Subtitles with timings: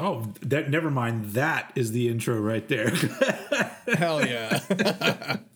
[0.00, 1.32] Oh, that never mind.
[1.32, 2.90] That is the intro right there.
[3.96, 5.38] Hell yeah.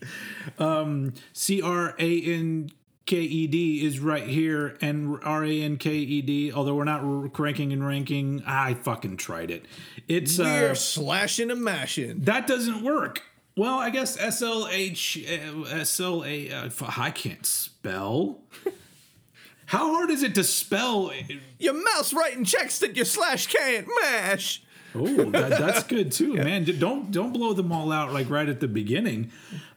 [1.33, 2.69] C R A N
[3.05, 6.51] K E D is right here, and R A N K E D.
[6.51, 9.65] Although we're not r- cranking and ranking, I fucking tried it.
[10.07, 12.21] It's We're uh, slashing and mashing.
[12.21, 13.23] that doesn't work.
[13.55, 16.49] Well, I guess S L H S L A.
[16.51, 18.39] uh, I can't spell.
[19.67, 21.11] How hard is it to spell?
[21.59, 24.61] Your mouse writing checks that your slash can't mash.
[24.95, 26.63] Oh, that, that's good too, man.
[26.79, 29.31] Don't don't blow them all out like right at the beginning.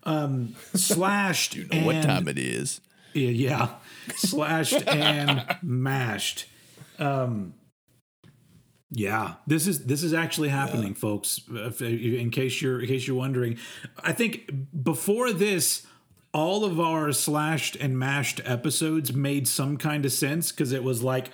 [0.07, 1.57] Um, slashed.
[1.73, 2.81] and- it is?
[3.13, 3.69] Yeah, yeah.
[4.15, 6.47] slashed and mashed.
[6.99, 7.55] Um,
[8.91, 11.41] yeah, this is this is actually happening, folks.
[11.51, 13.59] If- In case you're in case you're wondering,
[14.03, 14.51] I think
[14.83, 15.85] before this,
[16.33, 21.03] all of our slashed and mashed episodes made some kind of sense because it was
[21.03, 21.31] like.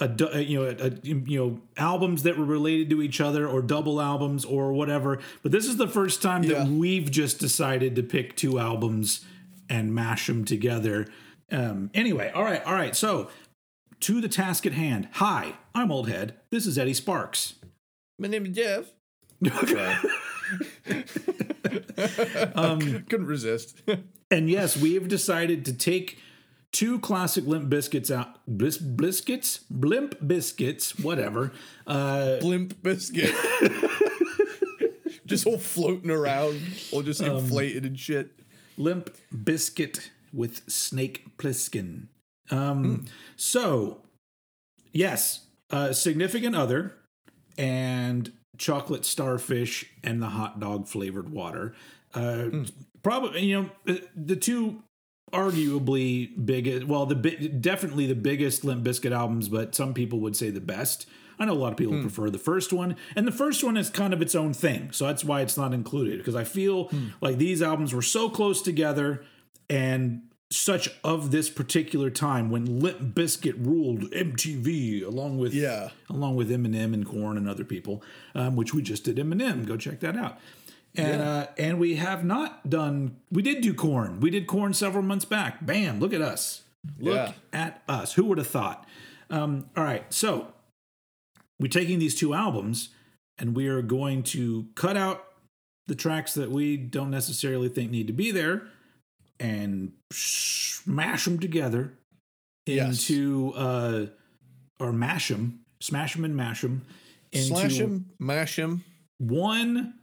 [0.00, 3.46] A, uh, you know, a, a- you know, albums that were related to each other,
[3.46, 5.18] or double albums, or whatever.
[5.42, 6.60] But this is the first time Yeah.
[6.64, 9.24] that we've just decided to pick two albums
[9.68, 11.06] and mash them together.
[11.52, 12.96] Um, anyway, all right, all right.
[12.96, 13.28] So,
[14.00, 15.08] to the task at hand.
[15.14, 16.34] Hi, I'm Old Head.
[16.50, 17.54] This is Eddie Sparks.
[18.18, 18.92] My name is Jeff.
[22.54, 23.82] Um, Couldn't resist.
[24.30, 26.18] And yes, we have decided to take
[26.72, 28.38] two classic Limp Bizkits out.
[28.48, 29.60] Blis- Biscuits?
[29.70, 31.52] Blimp Biscuits, whatever.
[31.86, 33.34] Uh, Blimp biscuit.
[35.26, 36.60] just all floating around,
[36.92, 38.30] all just Um, inflated and shit.
[38.76, 42.06] Limp Bizkit with Snake Plissken.
[42.50, 43.04] Um,
[43.36, 44.02] So,
[44.92, 46.94] yes, uh, Significant Other
[47.58, 51.74] and Chocolate Starfish and the hot dog flavored water.
[52.14, 52.64] Uh,
[53.02, 54.82] Probably, you know, the two
[55.32, 60.36] arguably biggest, well, the bi- definitely the biggest Limp Bizkit albums, but some people would
[60.36, 61.06] say the best.
[61.38, 63.88] I know a lot of people prefer the first one, and the first one is
[63.88, 66.18] kind of its own thing, so that's why it's not included.
[66.18, 66.90] Because I feel
[67.22, 69.24] like these albums were so close together
[69.70, 75.90] and such of this particular time when Limp Bizkit ruled MTV along with Yeah.
[76.10, 78.02] along with Eminem and Korn and other people,
[78.34, 79.64] um, which we just did Eminem.
[79.64, 80.38] Go check that out.
[80.96, 83.16] And uh, and we have not done.
[83.30, 84.20] We did do Korn.
[84.20, 85.64] We did Korn several months back.
[85.64, 86.00] Bam!
[86.00, 86.62] Look at us.
[86.98, 87.32] Look Yeah.
[87.52, 88.14] at us.
[88.14, 88.86] Who would have thought?
[89.30, 90.52] Um, all right, so
[91.60, 92.88] we're taking these two albums
[93.38, 95.24] and we are going to cut out
[95.86, 98.62] the tracks that we don't necessarily think need to be there
[99.38, 101.92] and smash them together
[102.66, 103.08] Yes.
[103.08, 104.06] into uh
[104.78, 106.82] or mash them smash them and mash them
[107.32, 108.84] into Slash him, mash them
[109.18, 109.94] one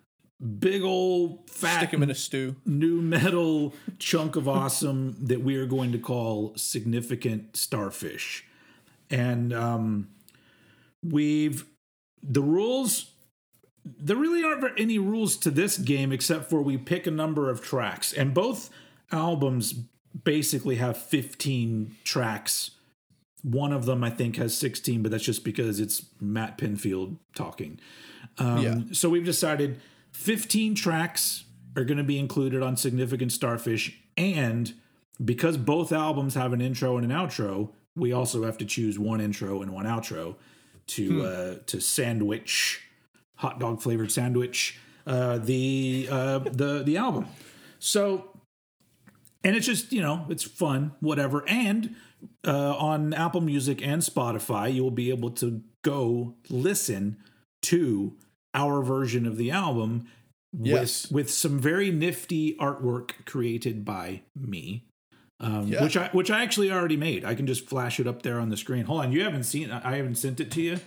[0.60, 2.56] big old fat stick him in a stew.
[2.66, 8.46] new metal chunk of awesome that we are going to call significant starfish
[9.10, 10.08] and um
[11.04, 11.66] we've
[12.22, 13.12] the rules
[13.86, 17.62] there really aren't any rules to this game except for we pick a number of
[17.62, 18.70] tracks and both
[19.12, 19.74] albums
[20.24, 22.72] basically have 15 tracks
[23.44, 27.80] one of them i think has 16 but that's just because it's matt pinfield talking
[28.40, 28.76] um, Yeah.
[28.92, 29.80] so we've decided
[30.18, 31.46] 15 tracks
[31.76, 34.74] are going to be included on significant starfish and
[35.24, 39.22] because both albums have an intro and an outro we also have to choose one
[39.22, 40.36] intro and one outro
[40.88, 42.82] to uh, to sandwich
[43.36, 47.28] hot dog flavored sandwich uh, the uh, the the album.
[47.80, 48.38] So
[49.44, 51.96] and it's just you know it's fun whatever and
[52.46, 57.18] uh, on apple music and spotify you will be able to go listen
[57.62, 58.18] to
[58.54, 60.08] our version of the album
[60.60, 61.04] Yes.
[61.06, 64.86] with with some very nifty artwork created by me
[65.40, 65.84] um, Yeah.
[65.84, 68.50] which i which i actually already made i can just flash it up there on
[68.50, 70.80] the screen hold on you haven't seen i haven't sent it to you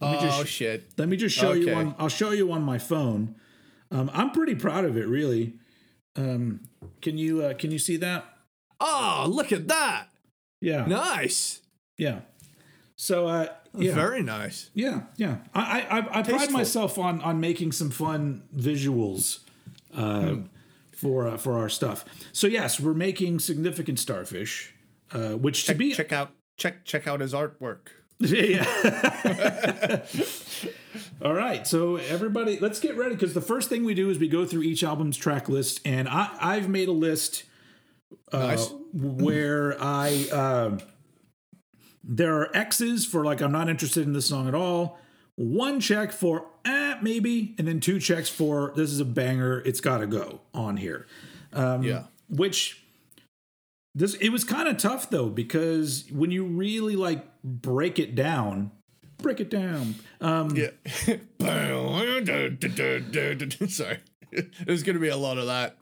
[0.00, 0.90] let me Oh just shit.
[0.96, 1.74] let me just show you Okay.
[1.74, 1.94] on.
[1.98, 3.34] I'll show you on my phone.
[3.90, 5.54] Um, I'm pretty proud of it, really.
[6.14, 6.60] Um,
[7.02, 8.24] can you uh, can you see that?
[8.80, 10.06] Oh, look at that.
[10.60, 11.62] Yeah, Nice.
[11.96, 12.20] yeah.
[12.96, 14.70] So uh, yeah, Very nice.
[14.74, 15.38] yeah, yeah.
[15.54, 19.40] I I, I, I pride myself on on making some fun visuals
[19.94, 20.36] uh,
[20.96, 22.04] for uh, for our stuff.
[22.32, 24.74] So yes, we're making significant starfish,
[25.12, 27.88] uh, which to Check, be check out check check out his artwork.
[28.20, 28.64] yeah.
[31.24, 34.28] All right, so everybody, let's get ready because the first thing we do is we
[34.28, 37.44] go through each album's track list, and I, I've made a list
[38.32, 38.70] uh, Nice.
[38.92, 40.78] where I uh,
[42.08, 44.98] there are X's for like I'm not interested in this song at all.
[45.36, 49.60] One check for eh, maybe, and then two checks for this is a banger.
[49.64, 51.06] It's got to go on here.
[51.52, 52.04] Um, Yeah.
[52.28, 52.82] Which
[53.94, 58.70] this it was kind of tough though because when you really like break it down,
[59.18, 59.94] break it down.
[60.20, 60.70] Um, Yeah.
[63.68, 63.98] Sorry.
[64.66, 65.76] There's going to be a lot of that.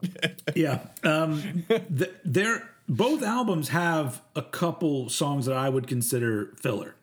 [0.54, 0.78] Yeah.
[1.02, 6.94] Um, th- they're both albums have a couple songs that I would consider filler.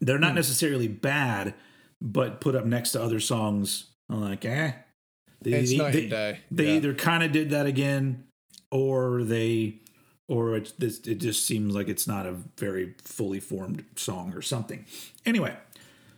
[0.00, 1.54] They're not necessarily bad,
[2.00, 4.72] but put up next to other songs, I'm like, eh.
[5.42, 6.40] They, It's they, night they, and day.
[6.50, 6.74] they Yeah.
[6.76, 8.24] either kind of did that again,
[8.70, 9.80] or they,
[10.28, 14.42] or it, this, it just seems like it's not a very fully formed song or
[14.42, 14.84] something.
[15.24, 15.56] Anyway,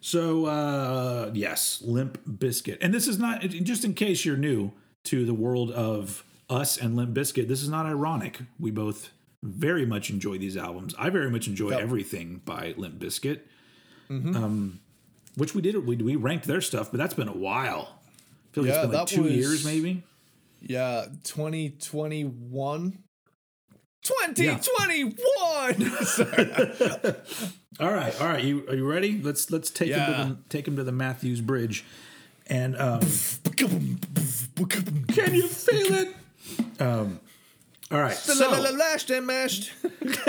[0.01, 4.73] so uh, yes, Limp Bizkit, and this is not just in case you're new
[5.05, 7.49] to the world of us and Limp Bizkit.
[7.49, 8.41] This is not ironic.
[8.59, 9.11] We both
[9.43, 10.95] very much enjoy these albums.
[10.99, 11.81] I very much enjoy Yep.
[11.81, 13.41] everything by Limp Bizkit.
[14.11, 14.37] Mm-hmm.
[14.37, 14.81] Um,
[15.37, 15.87] which we did.
[15.87, 18.01] We we ranked their stuff, but that's been a while.
[18.51, 20.03] I feel like Yeah, it's been like two was- years, maybe.
[20.61, 22.99] Yeah, 2021.
[24.03, 25.91] 2021.
[26.05, 26.51] Sorry.
[27.79, 28.43] All right, all right.
[28.45, 29.21] You are you ready?
[29.23, 31.85] Let's let's take him to the take him to the Matthews Bridge,
[32.47, 33.01] and um,
[33.57, 36.09] can you feel it?
[36.79, 37.21] Um,
[37.91, 38.15] all right.
[38.15, 39.73] So, Lashed and mashed.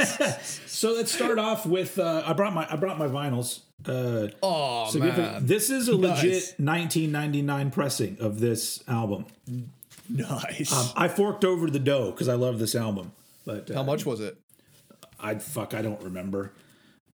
[0.67, 3.59] so let's start off with uh, I brought my I brought my vinyls.
[3.85, 6.59] Uh, Oh significant- man, This is a legit Nice.
[6.59, 9.25] 1999 pressing of this album.
[10.09, 10.71] nice.
[10.71, 13.11] Um, I forked over the dough because I love this album,
[13.45, 14.37] but uh, How much was it?
[15.19, 16.51] I fuck I don't remember.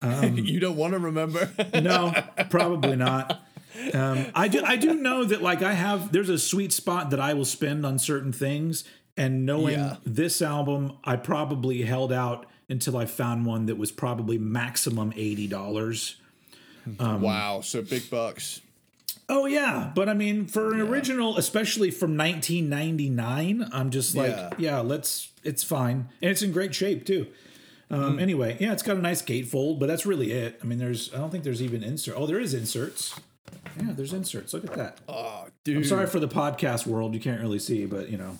[0.23, 1.51] you don't want to remember.
[1.75, 2.13] No,
[2.51, 3.43] probably not.
[3.95, 4.63] Um, I do.
[4.65, 6.13] I do know that like I have.
[6.13, 8.85] There's a sweet spot that I will spend on certain things,
[9.17, 9.97] and knowing Yeah.
[10.05, 15.47] this album, I probably held out until I found one that was probably maximum eighty
[15.47, 16.17] dollars.
[16.99, 18.61] Um, wow, so big bucks.
[19.29, 24.51] Oh yeah, but I mean, for an original, especially from 1999, I'm just like, Yeah.
[24.59, 24.81] yeah.
[24.81, 25.31] let's.
[25.43, 27.27] It's fine, and it's in great shape too.
[27.91, 30.59] Um, Anyway, yeah, it's got a nice gatefold, but that's really it.
[30.63, 31.13] I mean, there's.
[31.15, 32.15] I don't think there's even insert.
[32.17, 33.15] Oh, there is inserts.
[33.79, 34.55] Yeah, there's inserts.
[34.55, 34.99] Look at that.
[35.09, 35.77] Oh, dude.
[35.77, 37.15] I'm sorry for the podcast world.
[37.15, 38.39] You can't really see, but you know,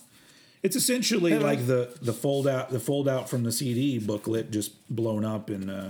[0.63, 4.73] it's essentially like the the fold out the fold out from the CD booklet just
[4.95, 5.71] blown up and.
[5.71, 5.89] uh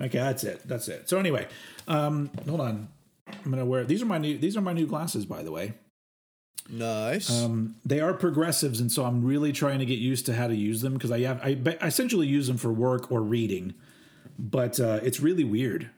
[0.00, 0.66] Okay, that's it.
[0.66, 1.08] That's it.
[1.08, 1.46] So anyway,
[1.86, 2.88] um, hold on.
[3.44, 5.74] I'm gonna wear these are my new these are my new glasses by the way.
[6.68, 7.30] Nice.
[7.42, 10.56] Um, they are progressives, and so I'm really trying to get used to how to
[10.56, 13.74] use them because I have I, I essentially use them for work or reading,
[14.38, 15.90] but uh, it's really weird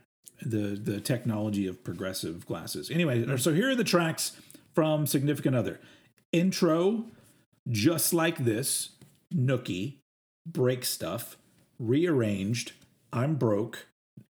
[0.43, 2.91] the the technology of progressive glasses.
[2.91, 4.33] Anyway, so here are the tracks
[4.75, 5.81] from Significant Other.
[6.33, 7.07] Intro,
[7.69, 8.91] just like this,
[9.33, 9.99] Nookie,
[10.47, 11.39] Break Stuff,
[11.79, 12.73] Rearranged,
[13.13, 13.87] I'm Broke,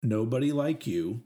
[0.02, 1.20] Nobody Like You,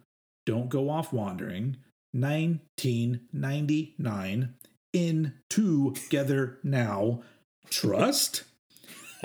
[0.45, 1.77] Don't Go Off Wandering,
[2.13, 4.55] 1999,
[4.93, 7.23] In Together Now,
[7.71, 8.45] Trust,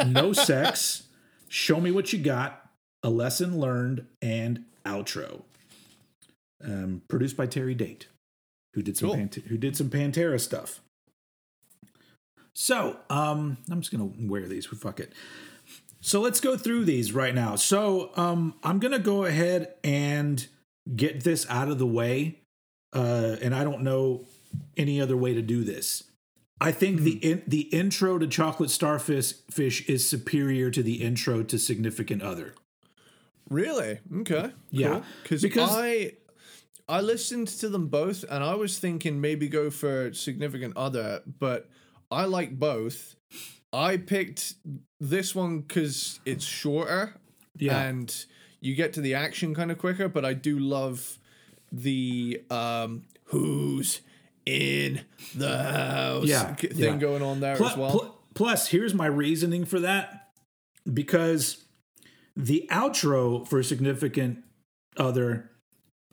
[0.06, 1.04] No Sex,
[1.50, 2.70] Show Me What You Got,
[3.04, 5.44] A Lesson Learned, and Outro.
[6.64, 8.08] Um, produced by Terry Date,
[8.74, 9.16] who did some Cool.
[9.16, 10.82] Pant- who did some Pantera stuff.
[12.54, 14.66] So, um, I'm just gonna wear these.
[14.66, 15.14] Fuck it.
[16.02, 17.56] So let's go through these right now.
[17.56, 20.46] So, um, I'm gonna go ahead and
[20.96, 22.40] get this out of the way,
[22.94, 24.26] uh, and I don't know
[24.76, 26.04] any other way to do this.
[26.60, 31.44] I think the in, the intro to Chocolate Starfish fish is superior to the intro
[31.44, 32.54] to Significant Other.
[33.50, 34.00] Really?
[34.22, 34.52] Okay.
[34.72, 36.14] Yeah, Because because- I
[36.88, 41.70] I listened to them both, and I was thinking maybe go for significant other, but
[42.10, 43.16] I like both.
[43.72, 44.56] I picked
[45.00, 47.14] this one because it's shorter
[47.58, 47.80] Yeah.
[47.80, 48.26] and
[48.60, 50.10] you get to the action kind of quicker.
[50.10, 51.20] But I do love
[51.72, 54.02] the um, who's
[54.48, 55.02] in
[55.36, 56.98] the house Yeah, thing yeah.
[56.98, 57.92] going on there as well.
[57.92, 60.30] plu- plus, here's my reasoning for that
[60.92, 61.66] because
[62.40, 64.44] the outro for significant
[64.96, 65.52] other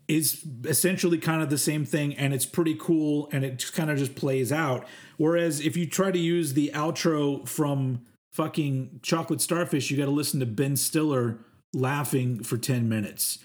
[0.08, 3.90] is essentially kind of the same thing and it's pretty cool and it just kind
[3.90, 9.40] of just plays out whereas if you try to use the outro from fucking chocolate
[9.40, 11.38] starfish you got to listen to ben stiller
[11.72, 13.38] laughing for 10 minutes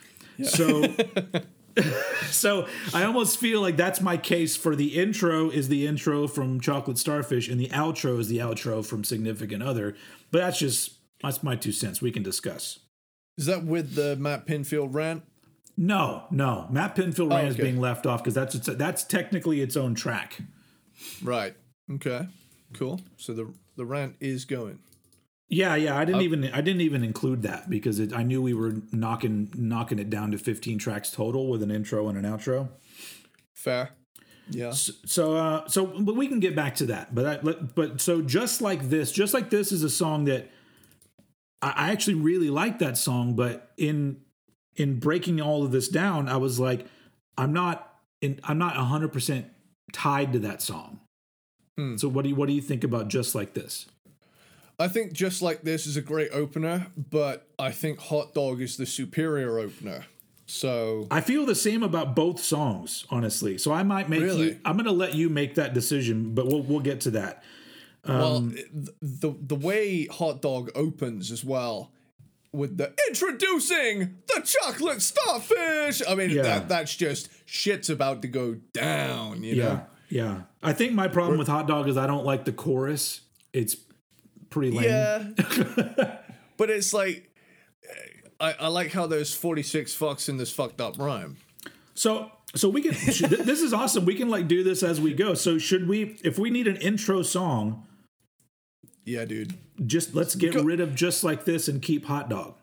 [0.44, 0.84] so
[2.30, 6.60] so I almost feel like that's my case for the intro is the intro from
[6.60, 9.96] Chocolate Starfish and the outro is the outro from Significant Other.
[10.32, 12.02] But that's just that's my two cents.
[12.02, 12.80] We can discuss.
[13.38, 15.24] Is that with the Matt Pinfield rant?
[15.78, 17.64] No, no, Matt Pinfield Rand is okay.
[17.64, 20.42] being left off because that's it's, that's technically its own track.
[21.24, 21.56] Right.
[21.92, 22.28] Okay.
[22.74, 23.02] Cool.
[23.18, 24.80] So the the rant is going.
[25.50, 25.98] Yeah, yeah.
[25.98, 29.52] I didn't even I didn't even include that because it, I knew we were knocking
[29.56, 32.70] knocking it down to 15 tracks total with an intro and an outro.
[33.54, 33.92] Fair.
[34.50, 34.72] Yeah.
[34.72, 37.14] So, so, uh, so, but we can get back to that.
[37.16, 40.50] But, I, but so just like this, just like this is a song that
[41.62, 43.36] I, I actually really like that song.
[43.36, 44.22] But in
[44.76, 46.86] in breaking all of this down, I was like,
[47.38, 49.48] I'm not in, I'm not 100 percent
[49.94, 51.00] tied to that song.
[51.78, 51.98] Hmm.
[51.98, 53.88] So what do you what do you think about just like this?
[54.80, 58.78] I think just like this is a great opener, but I think Hot Dog is
[58.78, 60.06] the superior opener.
[60.48, 63.58] So I feel the same about both songs, honestly.
[63.58, 64.48] So I might make Really?
[64.50, 64.60] you.
[64.66, 67.44] I'm going to let you make that decision, but we'll we'll get to that.
[68.08, 68.68] Well, Um, th-
[69.02, 71.92] the the way Hot Dog opens as well
[72.54, 76.02] with the introducing the chocolate starfish.
[76.08, 76.42] I mean, Yeah.
[76.44, 79.44] that that's just shit's about to go down.
[79.44, 79.86] You Yeah, know.
[80.10, 80.42] yeah.
[80.64, 83.22] I think my problem with Hot Dog is I don't like the chorus.
[83.54, 83.76] It's
[84.50, 84.84] pretty lame.
[84.90, 86.18] Yeah.
[86.58, 87.28] but it's like.
[88.40, 91.38] I, I like how there's 46 fucks in this fucked up rhyme.
[91.94, 92.94] So so we can.
[93.14, 94.04] should- this is awesome.
[94.06, 95.36] We can like do this as we go.
[95.36, 96.18] So should we?
[96.24, 97.86] If we need an intro song,
[99.06, 99.54] Yeah, dude.
[99.86, 102.56] just let's get Go- rid of just like this and keep Hot Dog.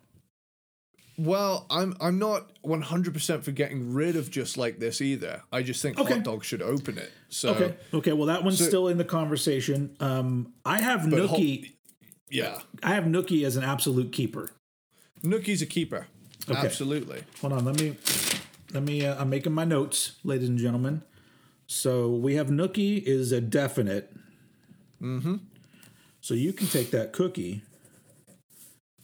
[1.16, 5.42] Well, I'm I'm not 100% for getting rid of just like this either.
[5.52, 6.14] I just think Okay.
[6.14, 7.10] Hot Dog should open it.
[7.28, 7.74] So Okay.
[7.92, 8.12] Okay.
[8.12, 9.96] Well, that one's still in the conversation.
[9.98, 11.72] Um, I have Hot- Nookie.
[12.30, 14.50] yeah, I have Nookie as an absolute keeper.
[15.24, 16.06] Nookie's a keeper.
[16.48, 16.58] Okay.
[16.58, 17.24] Absolutely.
[17.40, 17.96] Hold on, let me
[18.72, 21.02] let me uh, I'm making my notes, ladies and gentlemen.
[21.66, 24.14] So we have Nookie is a definite.
[25.02, 25.36] Mm-hmm.
[26.20, 27.62] So you can take that cookie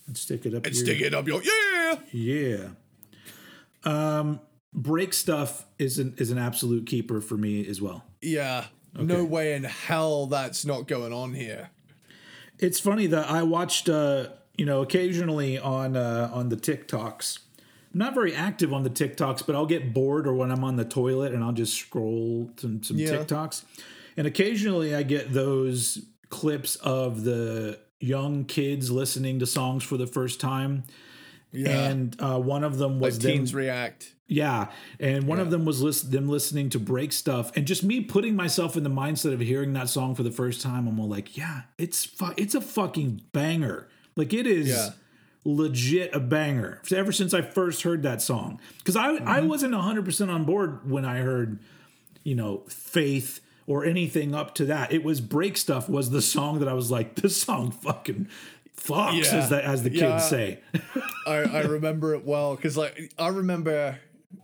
[0.07, 1.97] and stick it up And your stick it up your yeah.
[2.13, 2.69] Yeah.
[3.85, 4.41] Um
[4.73, 8.05] break stuff is an is an absolute keeper for me as well.
[8.21, 8.67] Yeah.
[8.97, 11.71] No way in hell that's not going on here.
[12.59, 17.39] It's funny that I watched uh you know occasionally on uh on the TikToks.
[17.93, 20.75] I'm not very active on the TikToks, but I'll get bored or when I'm on
[20.77, 23.11] the toilet and I'll just scroll some some Yeah.
[23.11, 23.65] TikToks.
[24.17, 26.05] And occasionally I get those
[26.35, 30.85] clips of the young kids listening to songs for the first time.
[31.53, 31.71] Yeah.
[31.91, 34.13] And uh, one of them was Like them, teens react.
[34.27, 38.01] yeah, and one of them was list- them listening to break stuff, and just me
[38.01, 40.89] putting myself in the mindset of hearing that song for the first time.
[40.89, 43.87] I'm all like, yeah, it's fu- it's a fucking banger.
[44.17, 44.89] Like it is Yeah.
[45.45, 46.81] legit a banger.
[46.93, 50.91] Ever since I first heard that song, because I I wasn't 100 percent on board
[50.91, 51.61] when I heard,
[52.25, 54.93] you know, Faith or anything up to that.
[54.93, 58.29] It was break stuff was the song that I was like, this song fucking
[58.77, 59.39] fucks Yeah.
[59.39, 60.19] as the as the kids Yeah.
[60.19, 60.61] say.
[61.27, 63.99] I, I remember it well because like I remember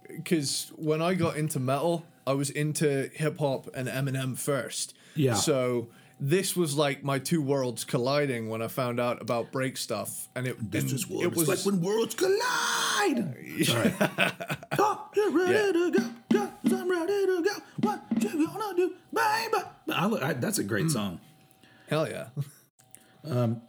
[0.08, 4.94] because when I got into metal, I was into hip hop and Eminem first.
[5.14, 5.34] Yeah.
[5.34, 5.88] So
[6.20, 10.46] this was like my two worlds colliding when I found out about break stuff, and
[10.46, 13.34] it and it was like when worlds collide.
[13.64, 13.94] Sorry.
[14.78, 16.10] oh, you're ready to go.
[16.32, 17.52] go, I'm ready to go.
[17.80, 19.64] What you gonna do, baby?
[19.92, 21.20] I, I, that's a great song.
[21.88, 22.26] hell yeah.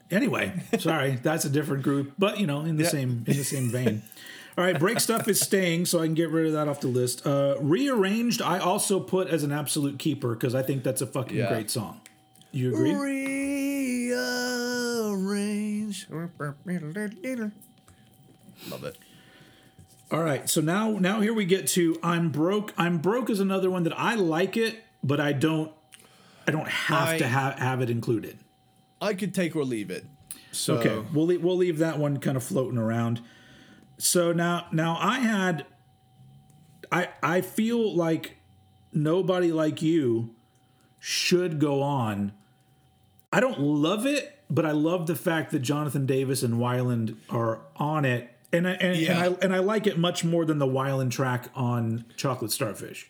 [0.09, 3.69] Anyway, sorry, that's a different group, but you know, in the same in the same
[3.69, 4.03] vein.
[4.57, 6.89] All right, break stuff is staying, so I can get rid of that off the
[6.89, 7.25] list.
[7.25, 11.37] Uh, rearranged, I also put as an absolute keeper because I think that's a fucking
[11.37, 11.47] Yeah.
[11.47, 12.01] great song.
[12.51, 12.93] You agree?
[12.93, 14.11] Rearrange.
[18.69, 18.97] Love it.
[20.11, 22.73] All right, so now now here we get to I'm broke.
[22.77, 25.71] I'm broke is another one that I like it, but I don't
[26.45, 28.37] I don't have I- to have have it included.
[29.01, 30.05] I could take or leave it.
[30.51, 33.21] So Okay, we'll leave, we'll leave that one kind of floating around.
[33.97, 35.65] So now now I had
[36.91, 38.35] I I feel like
[38.91, 40.35] nobody like you
[40.99, 42.33] should go on.
[43.33, 47.59] I don't love it, but I love the fact that Jonathan Davis and Weiland are
[47.77, 48.29] on it.
[48.53, 49.11] And I, and, Yeah.
[49.11, 53.09] and I and I like it much more than the Weiland track on Chocolate Starfish.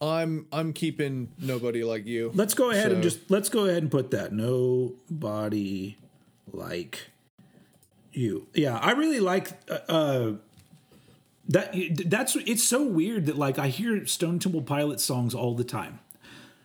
[0.00, 2.30] I'm I'm keeping nobody like you.
[2.34, 4.32] Let's go ahead and just let's go ahead and put that.
[4.32, 5.96] Nobody
[6.52, 7.10] like
[8.12, 8.46] you.
[8.54, 10.32] Yeah, I really like uh, uh
[11.48, 11.74] that
[12.06, 16.00] that's it's so weird that like I hear Stone Temple Pilots songs all the time.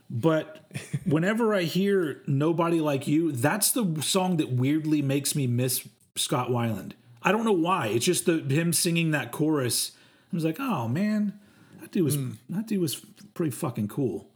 [0.10, 0.66] But
[1.06, 6.50] whenever I hear Nobody Like You, that's the song that weirdly makes me miss Scott
[6.50, 6.92] Weiland.
[7.24, 7.88] I don't know why.
[7.88, 9.92] It's just the him singing that chorus.
[10.32, 11.40] I was like, "Oh man,
[11.80, 12.18] that dude was
[12.50, 12.96] that dude was
[13.34, 14.30] pretty fucking cool."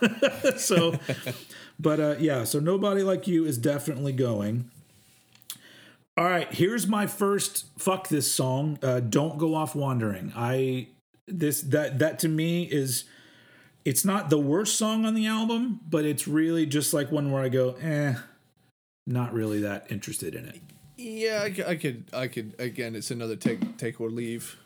[0.56, 0.98] so
[1.78, 4.70] but uh yeah so nobody like you is definitely going
[6.16, 10.86] all right here's my first fuck this song uh don't go off wandering i
[11.26, 13.04] this that that to me is
[13.84, 17.42] it's not the worst song on the album but it's really just like one where
[17.42, 18.14] i go eh
[19.06, 20.60] not really that interested in it.
[20.96, 22.54] Yeah, I, I could, I could.
[22.60, 24.56] Again, it's another take, take or leave,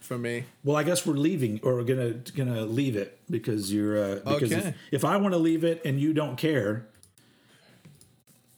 [0.00, 0.46] for me.
[0.64, 4.52] Well, I guess we're leaving, or we're gonna gonna leave it because you're uh, because
[4.52, 4.68] Okay.
[4.70, 6.88] if, if I want to leave it and you don't care,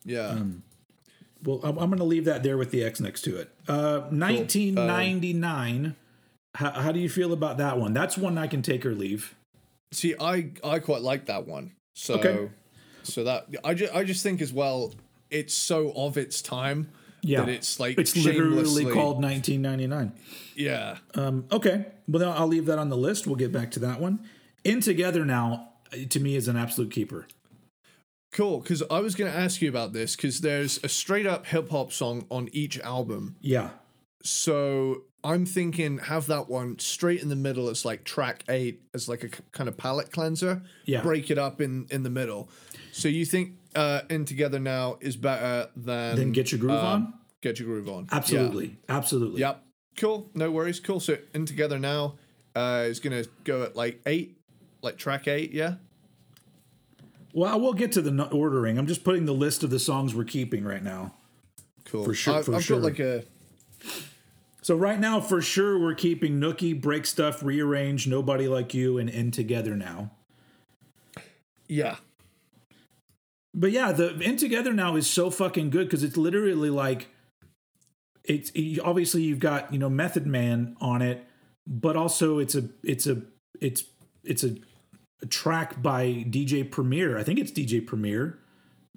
[0.07, 0.38] Yeah.
[1.45, 3.50] well, I'm, I'm gonna leave that there with the X next to it.
[3.69, 5.97] Uh, 1999.
[6.54, 7.92] how, how do you feel about that one?
[7.92, 9.35] That's one I can take or leave.
[9.92, 11.73] See, I, I quite like that one.
[11.94, 12.49] So, Okay.
[13.02, 14.94] so that I just, I just think as well,
[15.30, 16.90] it's so of its time.
[17.23, 20.12] Yeah, That it's like it's literally called 1999.
[20.56, 20.97] Yeah.
[21.14, 23.26] Um, okay, well then I'll leave that on the list.
[23.26, 24.20] We'll get back to that one.
[24.64, 27.26] In Together Now, uh, to me, is an absolute keeper.
[28.32, 31.47] Cool, because I was going to ask you about this because there's a straight up
[31.47, 33.37] hip hop song on each album.
[33.40, 33.70] Yeah,
[34.23, 39.08] So I'm thinking have that one straight in the middle as like track eight as
[39.08, 40.62] like a k- kind of palate cleanser.
[40.86, 41.02] Yeah.
[41.02, 42.48] Break it up in in the middle.
[42.92, 46.86] So you think uh, In Together Now is better than then Get Your Groove um,
[46.86, 47.14] On.
[47.42, 48.06] Get Your Groove On.
[48.10, 49.40] Absolutely, absolutely.
[49.40, 49.62] Yep.
[49.96, 50.30] Cool.
[50.34, 50.80] No worries.
[50.80, 51.00] Cool.
[51.00, 52.14] So In Together Now
[52.56, 54.38] uh, is gonna go at like eight,
[54.82, 55.52] like track eight.
[55.52, 55.74] Yeah.
[57.32, 58.76] Well, I will get to the ordering.
[58.78, 61.14] I'm just putting the list of the songs we're keeping right now.
[61.84, 62.04] Cool.
[62.04, 62.78] For sure- I've, for I've sure.
[62.80, 63.24] got like a
[64.62, 69.08] So right now, for sure, we're keeping Nookie, Break Stuff, Rearrange, Nobody Like You, and
[69.08, 70.10] In Together Now.
[71.68, 71.96] yeah.
[73.54, 77.08] But yeah, the In Together Now is so fucking good because it's literally like
[78.24, 81.24] it's it- obviously you've got you know Method Man on it,
[81.66, 83.22] but also it's a it's a
[83.60, 83.84] it's
[84.22, 84.54] it's a,
[85.22, 87.18] a track by DJ Premier.
[87.18, 88.38] I think it's DJ Premier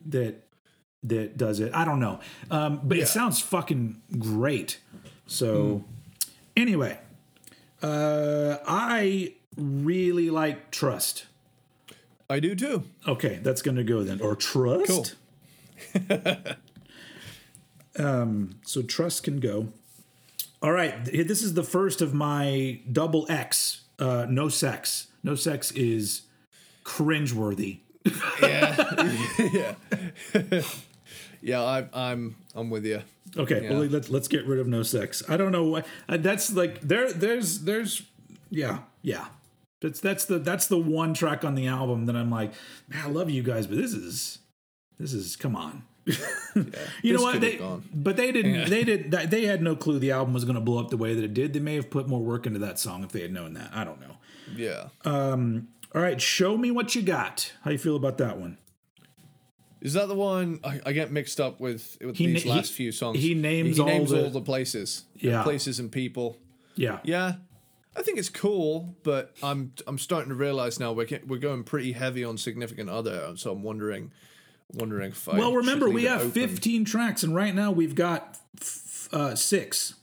[0.05, 0.46] that
[1.01, 1.74] that does it.
[1.74, 2.20] I don't know,
[2.51, 3.03] um, but Yeah.
[3.03, 4.79] it sounds fucking great.
[5.27, 5.84] So
[6.56, 7.00] anyway,
[7.82, 11.25] uh, I really like Trust.
[12.30, 12.84] I do too.
[13.08, 14.22] Okay, that's going to go then.
[14.22, 15.15] Or trust.
[15.94, 16.18] Cool.
[18.06, 19.67] um, so trust can go.
[20.62, 23.82] All right, this is the first of my double X.
[24.00, 25.08] Uh, no sex.
[25.21, 26.24] No sex is
[26.86, 27.80] cringeworthy.
[28.41, 29.06] Yeah.
[30.34, 30.62] yeah.
[31.43, 31.62] yeah.
[31.62, 33.01] I, I'm I'm with you.
[33.36, 35.23] Okay, well let's let's get rid of no sex.
[35.27, 35.84] I don't know why.
[36.08, 37.12] Uh, that's like there.
[37.12, 38.03] There's there's
[38.49, 39.25] yeah yeah.
[39.82, 42.53] That's that's the that's the one track on the album that I'm like,
[42.88, 44.39] man, I love you guys, but this is
[44.99, 45.84] this is come on.
[47.01, 47.60] you know what they
[47.93, 48.65] but they didn't Yeah.
[48.65, 51.13] they did they had no clue the album was going to blow up the way
[51.13, 51.53] that it did.
[51.53, 53.71] They may have put more work into that song if they had known that.
[53.73, 54.17] I don't know.
[54.56, 54.88] Yeah.
[55.06, 55.69] Um.
[55.95, 57.53] All right, show me what you got.
[57.63, 58.58] How you feel about that one?
[59.84, 62.69] Is that the one I, I get mixed up with with He these na- last
[62.69, 63.19] he- few songs?
[63.19, 65.43] he names he all names the- all the places, Yeah.
[65.43, 66.38] places and people.
[66.76, 67.00] Yeah.
[67.04, 67.36] Yeah,
[67.96, 71.91] I think it's cool, but I'm I'm starting to realize now we're we're going pretty
[71.91, 74.12] heavy on significant other, so I'm wondering
[74.74, 76.32] wondering if I Well, remember we have open.
[76.32, 79.93] 15 tracks and right now we've got f- uh, 6.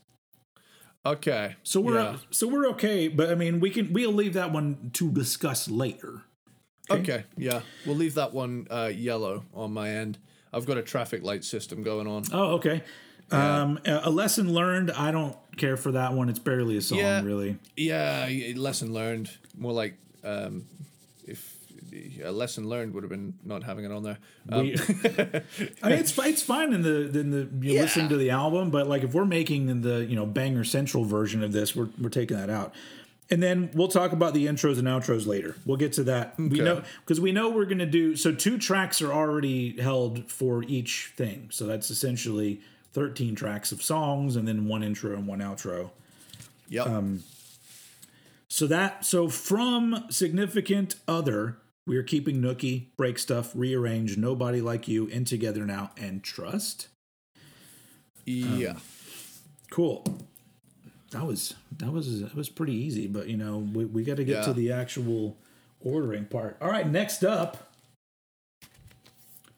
[1.06, 2.16] Okay, So we're yeah.
[2.30, 6.22] so we're okay, but I mean we can we'll leave that one to discuss later.
[6.90, 7.60] Okay, yeah.
[7.86, 10.18] We'll leave that one uh, yellow on my end.
[10.52, 12.24] I've got a traffic light system going on.
[12.32, 12.82] Oh, okay.
[13.30, 14.90] Um, a a lesson learned.
[14.90, 16.28] I don't care for that one.
[16.28, 17.22] It's barely a song, Yeah.
[17.22, 17.56] really.
[17.76, 19.30] Yeah, lesson learned.
[19.56, 20.64] More like um,
[21.24, 21.56] if
[22.24, 24.18] a lesson learned would have been not having it on there.
[24.50, 24.74] Um, We-
[25.82, 27.82] I mean, it's it's fine in the in the you Yeah.
[27.82, 31.44] listen to the album, but like if we're making the you know banger central version
[31.44, 32.74] of this, we're we're taking that out.
[33.32, 35.54] And then we'll talk about the intros and outros later.
[35.64, 36.36] We'll get to that.
[36.36, 38.34] We know because we know we're going to do so.
[38.34, 42.60] Two tracks are already held for each thing, so that's essentially
[42.92, 45.90] thirteen tracks of songs, and then one intro and one outro.
[46.68, 46.86] yep.
[46.88, 47.22] Um,
[48.48, 54.88] So that so from significant other, we are keeping Nookie, break stuff, rearrange, nobody like
[54.88, 56.88] you, in together now, and trust.
[58.24, 58.74] yeah.
[59.70, 60.04] Cool.
[61.10, 64.24] That was that was that was pretty easy, but you know we, we got to
[64.24, 65.36] get to the actual
[65.80, 66.56] ordering part.
[66.60, 67.72] All right, next up,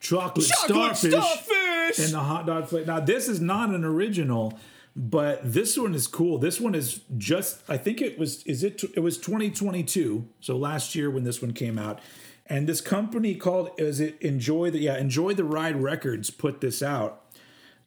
[0.01, 1.99] chocolate, Chocolate starfish, starfish.
[1.99, 2.87] and the hot dog flavor.
[2.87, 4.59] Now this is not an original,
[4.97, 6.39] but this one is cool.
[6.39, 10.95] This one is just I think it was is it it was 2022, so last
[10.95, 12.01] year when this one came out.
[12.47, 16.83] And this company called is it Enjoy the yeah, Enjoy the Ride Records put this
[16.83, 17.22] out.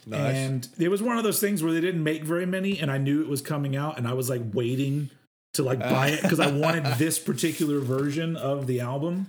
[0.05, 0.35] Nice.
[0.35, 2.97] And it was one of those things where they didn't make very many, and I
[2.97, 5.09] knew it was coming out, and I was like waiting
[5.53, 5.89] to like uh.
[5.89, 9.27] buy it because I wanted this particular version of the album.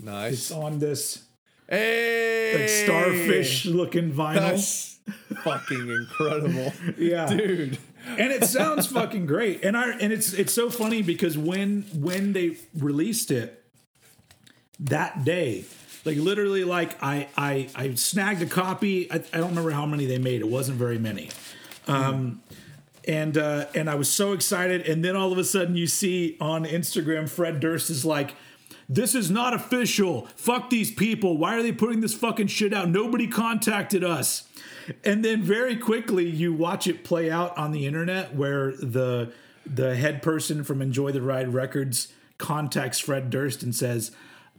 [0.00, 0.32] nice.
[0.32, 1.26] It's on this
[1.68, 4.34] Hey, like starfish looking vinyl.
[4.34, 4.98] That's
[5.42, 7.78] fucking incredible, yeah, dude.
[8.06, 9.64] and it sounds fucking great.
[9.64, 13.64] And I and it's it's so funny because when when they released it
[14.78, 15.64] that day,
[16.06, 19.10] Like literally, like I I I snagged a copy.
[19.10, 20.40] I, I don't remember how many they made.
[20.40, 21.30] It wasn't very many.
[21.88, 22.42] Um,
[23.06, 24.86] and uh, and I was so excited.
[24.86, 28.34] And then all of a sudden, you see on Instagram, Fred Durst is like,
[28.88, 30.28] "This is not official.
[30.36, 31.36] Fuck these people.
[31.36, 32.88] Why are they putting this fucking shit out?
[32.88, 34.48] Nobody contacted us."
[35.04, 39.32] And then very quickly, you watch it play out on the internet, where the
[39.66, 44.12] the head person from Enjoy the Ride Records contacts Fred Durst and says,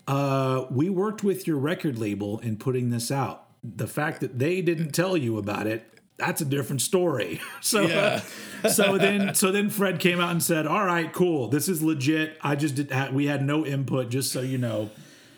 [0.08, 3.46] uh, "We worked with your record label in putting this out.
[3.64, 5.84] The fact that they didn't tell you about it."
[6.18, 7.40] That's a different story.
[7.62, 8.22] So, Yeah.
[8.72, 11.48] so then, so then Fred came out and said, "All right, cool.
[11.48, 12.38] This is legit.
[12.42, 12.92] I just did.
[12.92, 14.90] ha- We had no input, just so you know."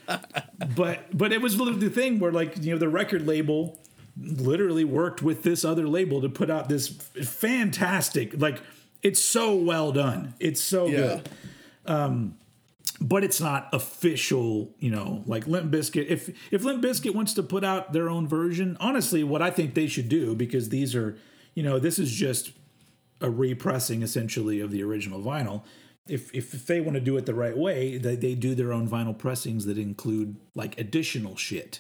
[0.76, 3.78] but but it was the thing where like you know the record label
[4.20, 8.60] literally worked with this other label to put out this fantastic like
[9.04, 10.98] it's so well done it's so Yeah.
[10.98, 11.30] good
[11.86, 12.36] um
[13.02, 17.44] but it's not official you know like limp bizkit if if limp bizkit wants to
[17.44, 21.18] put out their own version honestly what i think they should do because these are
[21.56, 22.52] you know this is just
[23.22, 25.64] a repressing essentially of the original vinyl
[26.08, 28.74] if, if, if they want to do it the right way they, they do their
[28.74, 31.80] own vinyl pressings that include like additional shit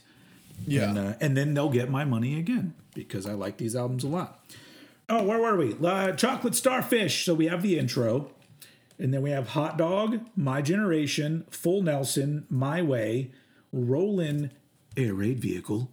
[0.67, 0.89] Yeah.
[0.89, 4.07] and, uh, and then they'll get my money again because I like these albums a
[4.09, 4.43] lot.
[5.07, 5.75] Oh, where were we?
[5.83, 7.23] Uh, Chocolate Starfish.
[7.25, 8.29] So we have the intro,
[8.99, 13.31] and then we have Hot Dog, My Generation, Full Nelson, My Way,
[13.71, 14.51] Rollin'
[14.97, 15.89] Air Raid Vehicle,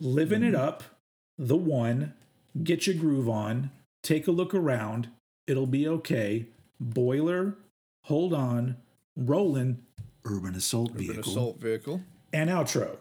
[0.00, 0.84] Living It Up,
[1.36, 2.14] The One,
[2.62, 3.70] Get Your Groove On,
[4.02, 5.08] Take a Look Around,
[5.46, 6.46] It'll Be Okay,
[6.80, 7.56] Boiler,
[8.04, 8.76] Hold On,
[9.16, 9.78] Rollin',
[10.24, 12.02] Urban Assault An Vehicle assault vehicle.
[12.32, 12.96] and outro.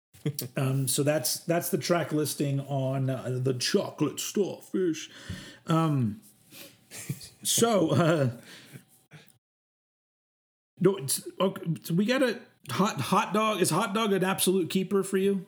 [0.56, 5.08] um, so that's that's the track listing on uh, the chocolate starfish.
[5.66, 6.20] Um,
[7.42, 8.30] so uh,
[10.80, 12.38] no, it's, okay, so we got a
[12.70, 13.60] hot hot dog.
[13.60, 15.46] Is hot dog an absolute keeper for you?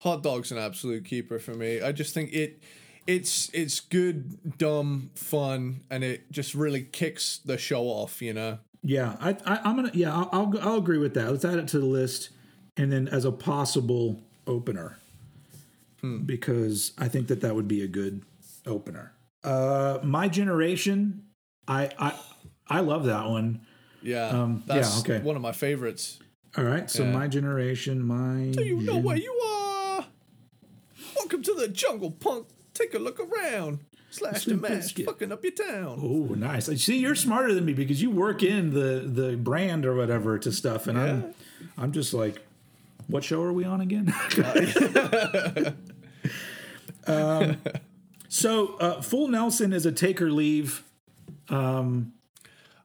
[0.00, 1.80] Hot dog's an absolute keeper for me.
[1.80, 2.62] I just think it
[3.06, 8.58] it's it's good, dumb, fun, and it just really kicks the show off, you know.
[8.82, 11.30] Yeah, I, I I'm gonna yeah I'll, I'll I'll agree with that.
[11.30, 12.30] Let's add it to the list,
[12.76, 14.98] and then as a possible opener,
[16.24, 18.22] because I think that that would be a good
[18.66, 19.12] opener.
[19.42, 21.24] Uh, my generation,
[21.68, 22.18] I I
[22.68, 23.66] I love that one.
[24.02, 24.28] Yeah.
[24.28, 25.18] Um, yeah, okay.
[25.20, 26.18] one of my favorites.
[26.56, 27.12] All right, so Yeah.
[27.12, 30.06] my generation, my Do You know where you are.
[31.16, 32.46] Welcome to the jungle, punk.
[32.74, 33.80] Take a look around.
[34.12, 36.00] Slash the mash, fucking up your town.
[36.02, 36.68] Oh, nice.
[36.68, 40.36] I See, you're smarter than me because you work in the the brand or whatever
[40.40, 41.34] to stuff, and I'm
[41.78, 42.44] I'm just like,
[43.06, 44.12] what show are we on again?
[47.06, 47.58] um,
[48.28, 50.82] so, uh, Full Nelson is a take or leave.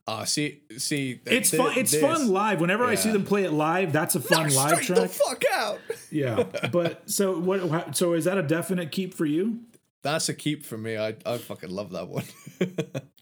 [0.08, 1.74] Ah, see, see, It's fun.
[1.78, 2.62] It's this- fun live.
[2.62, 5.10] Whenever I see them play it live, that's a fun live straight the track.
[5.10, 5.80] fuck out.
[6.12, 7.96] yeah, but so what?
[7.98, 9.62] So is that a definite keep for you?
[10.04, 10.96] That's a keep for me.
[10.98, 12.26] I, I fucking love that one.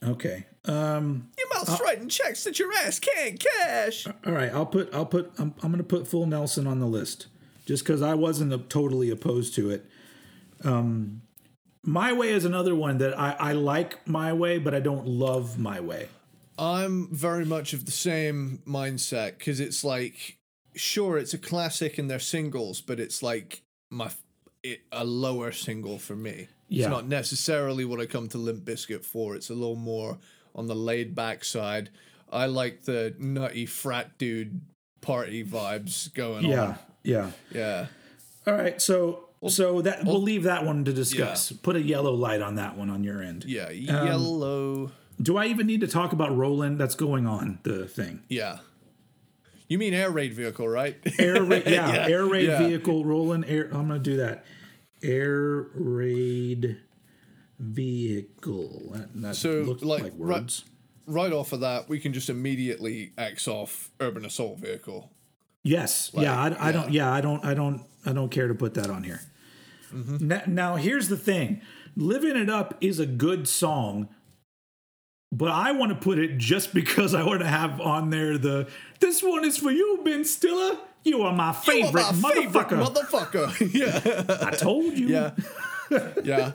[0.06, 0.46] Okay.
[0.65, 1.30] Um.
[1.38, 4.06] your mouth's writing checks that your ass can't cash.
[4.26, 4.52] All right.
[4.54, 4.93] I'll put.
[4.93, 5.32] I'll put.
[5.38, 5.54] I'm.
[5.63, 7.28] I'm gonna put Full Nelson on the list,
[7.65, 9.86] just because I wasn't uh, totally opposed to it.
[10.65, 11.22] Um.
[11.86, 15.58] My way is another one that I, I like my way, but I don't love
[15.58, 16.10] my way.
[16.57, 20.37] I'm very much of the same mindset because it's like,
[20.75, 24.11] sure, it's a classic in their singles, but it's like my
[24.63, 26.47] it, a lower single for me.
[26.69, 26.85] Yeah.
[26.85, 29.35] It's not necessarily what I come to Limp Bizkit for.
[29.35, 30.17] It's a little more
[30.55, 31.89] on the laid back side.
[32.31, 34.61] I like the nutty frat dude
[35.01, 36.61] party vibes going Yeah.
[36.63, 36.77] on.
[37.03, 37.31] Yeah.
[37.51, 37.57] Yeah.
[37.59, 37.85] Yeah.
[38.47, 38.81] All right.
[38.81, 41.51] So so that we'll leave that one to discuss.
[41.51, 43.43] Put a yellow light on that one on your end.
[43.45, 43.65] Yeah.
[43.67, 44.91] Um, yellow.
[45.21, 46.78] Do I even need to talk about Rollin'?
[46.78, 48.23] That's going on the thing.
[48.30, 48.60] Yeah.
[49.67, 50.97] You mean air raid vehicle, right?
[51.19, 52.58] Air raid, yeah, Yeah, air raid yeah.
[52.60, 53.65] vehicle Rollin' air.
[53.71, 54.43] I'm gonna do that.
[55.02, 56.78] Air raid
[57.60, 58.91] vehicle.
[58.93, 60.65] That, that So, looks like, like, right- words.
[61.08, 65.12] right off of that, we can just immediately X off urban assault vehicle.
[65.63, 66.12] Yes.
[66.13, 66.38] yeah.
[66.38, 66.91] I, I don't.
[66.91, 67.12] Yeah.
[67.12, 67.43] I don't.
[67.45, 67.84] I don't.
[68.06, 69.21] I don't care to put that on here.
[69.93, 70.28] Mm-hmm.
[70.28, 71.62] Now, now, here's the thing:
[71.95, 74.10] "Living It Up" is a good song,
[75.34, 78.69] but I want to put it just because I want to have on there the
[79.00, 80.78] "This one is for you, Ben Stiller.
[81.04, 83.74] You are my You are favorite my favorite motherfucker." motherfucker.
[84.39, 84.48] yeah.
[84.48, 85.08] I told you.
[85.08, 85.32] Yeah.
[86.24, 86.52] Yeah.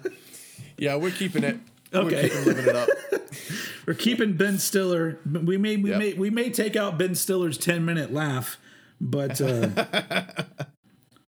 [0.79, 1.59] Yeah, we're keeping it.
[1.93, 2.23] Okay.
[2.23, 2.89] We're keeping living it up.
[3.87, 5.19] We're keeping Ben Stiller.
[5.25, 5.99] We may we Yep.
[5.99, 8.59] may we may take out Ben Stiller's ten minute laugh,
[9.01, 9.69] but uh,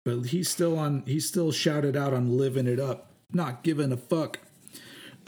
[0.05, 1.01] but he's still on.
[1.07, 4.37] He's still shouted out on "Living It Up," not giving a fuck.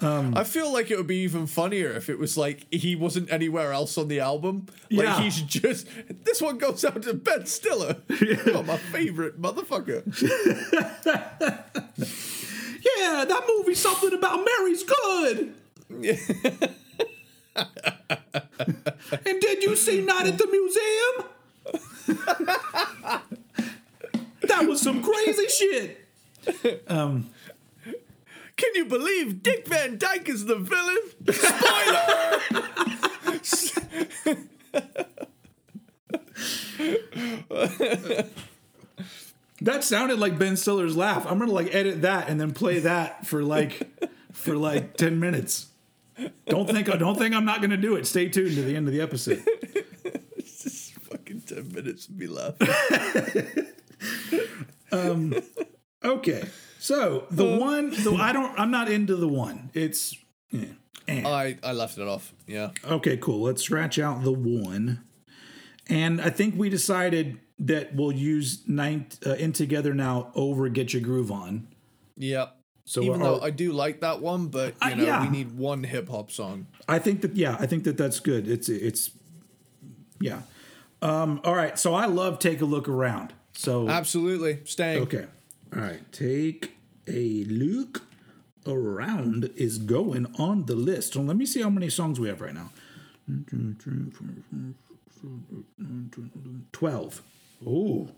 [0.01, 3.31] Um, I feel like it would be even funnier if it was like he wasn't
[3.31, 4.67] anywhere else on the album.
[4.91, 5.21] Like Yeah.
[5.21, 5.87] he's just
[6.25, 7.95] this one goes out to Ben Stiller.
[8.19, 10.03] You're my favorite motherfucker.
[12.97, 15.53] Yeah, that movie, something about Mary's good.
[19.25, 21.25] and did you see Night at the Museum?
[24.43, 26.07] that was some crazy shit.
[26.87, 27.29] Um,
[28.57, 30.97] Can you believe Dick Van Dyke is the villain?
[31.31, 32.41] Spoiler!
[39.61, 41.25] That sounded like Ben Stiller's laugh.
[41.25, 43.81] I'm gonna like edit that and then play that for like
[44.33, 45.67] for like ten minutes.
[46.47, 48.05] Don't think I don't think I'm not gonna do it.
[48.05, 49.43] Stay tuned to the end of the episode.
[50.37, 52.67] It's just fucking 10 minutes of me laughing.
[54.91, 55.33] Um,
[56.03, 56.47] okay,
[56.85, 59.69] so the one, the I don't, I'm not into the one.
[59.73, 60.15] It's
[60.53, 60.65] eh,
[61.07, 61.23] eh.
[61.27, 62.33] I, I left it off.
[62.47, 62.71] Yeah.
[62.85, 63.17] okay.
[63.17, 63.41] Cool.
[63.41, 65.03] Let's scratch out the one,
[65.89, 70.93] and I think we decided that we'll use nine uh, in together now over get
[70.93, 71.67] your groove on.
[72.17, 72.55] Yep.
[72.87, 75.23] So Even our- though I do like that one, but you Uh, know, yeah.
[75.23, 76.67] we need one hip hop song.
[76.87, 78.47] I think that yeah, I think that that's good.
[78.47, 79.09] It's it's
[80.19, 80.41] yeah.
[81.01, 83.33] Um, all right, so I love take a look around.
[83.53, 84.59] So Absolutely.
[84.65, 85.03] Staying.
[85.03, 85.25] okay,
[85.75, 86.74] all right, take
[87.07, 88.03] a look
[88.67, 91.13] around is going on the list.
[91.13, 92.71] So let me see how many songs we have right now.
[96.71, 97.21] Twelve.
[97.65, 98.09] Oh.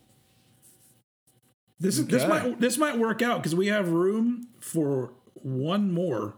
[1.79, 6.35] This is this might this might work out because we have room for one more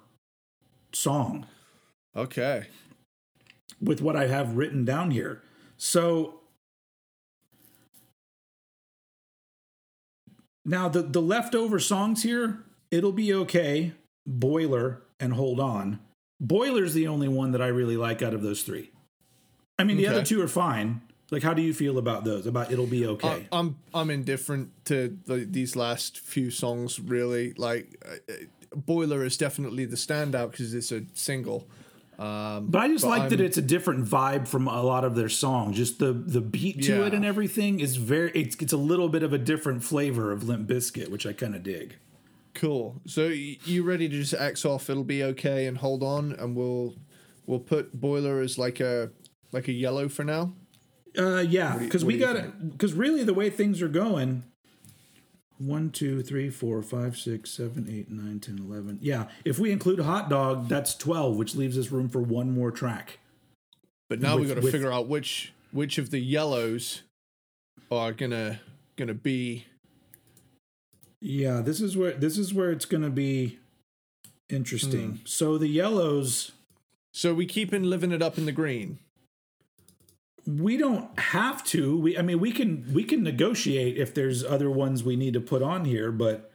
[0.92, 1.46] song
[2.16, 2.68] Okay.
[3.80, 5.42] with what I have written down here.
[5.78, 6.39] So
[10.70, 13.94] now the the leftover songs here, it'll be okay.
[14.26, 16.00] Boiler and Hold On.
[16.40, 18.92] Boiler's the only one that I really like out of those three.
[19.78, 20.16] I mean, the Okay.
[20.18, 21.02] other two are fine.
[21.32, 22.46] Like, how do you feel about those?
[22.48, 23.48] About it'll be okay?
[23.52, 27.00] I, I'm I'm indifferent to the, these last few songs.
[27.00, 28.36] Really, like uh, uh,
[28.76, 31.68] Boiler is definitely the standout because it's a single.
[32.20, 35.06] Um, But I just but like that I'm- it's a different vibe from a lot
[35.06, 35.78] of their songs.
[35.78, 37.06] Just the the beat to Yeah.
[37.08, 38.32] it and everything is very.
[38.36, 41.56] It's it's a little bit of a different flavor of Limp Bizkit, which I kind
[41.56, 41.96] of dig.
[42.56, 43.00] cool.
[43.06, 44.90] So y- you ready to just axe off?
[44.90, 46.96] It'll be okay, and hold on, and we'll
[47.46, 49.12] we'll put Boiler as like a
[49.54, 50.54] like a yellow for now.
[51.18, 54.44] Uh, yeah, because we got to because really the way things are going.
[55.60, 58.98] One, two, three, four, five, six, seven, eight, nine, ten, eleven.
[59.02, 62.72] Yeah, if we include hot dog, that's twelve, which leaves us room for one more
[62.72, 63.20] track.
[64.10, 67.04] But now we With- got to with- figure out which which of the yellows
[67.92, 68.62] are gonna
[68.96, 69.66] gonna be.
[71.22, 73.60] Yeah, this is where this is where it's going to be
[74.48, 75.10] interesting.
[75.10, 75.26] Hmm.
[75.26, 76.54] So the yellows,
[77.14, 79.00] So we keep in living it up in the green.
[80.58, 81.98] We don't have to.
[82.00, 85.42] We, I mean, we can we can negotiate if there's other ones we need to
[85.42, 86.52] put on here, but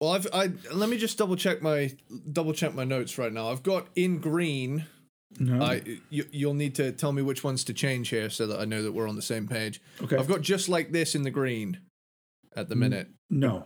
[0.00, 1.92] Well, I've I let me just double check my
[2.30, 3.50] double check my notes right now.
[3.50, 4.86] I've got in green.
[5.38, 5.64] no.
[5.64, 8.64] I you, you'll need to tell me which ones to change here so that I
[8.64, 9.80] know that we're on the same page.
[10.02, 10.16] Okay.
[10.16, 11.78] I've got just like this in the green
[12.54, 13.08] at the minute.
[13.30, 13.64] no.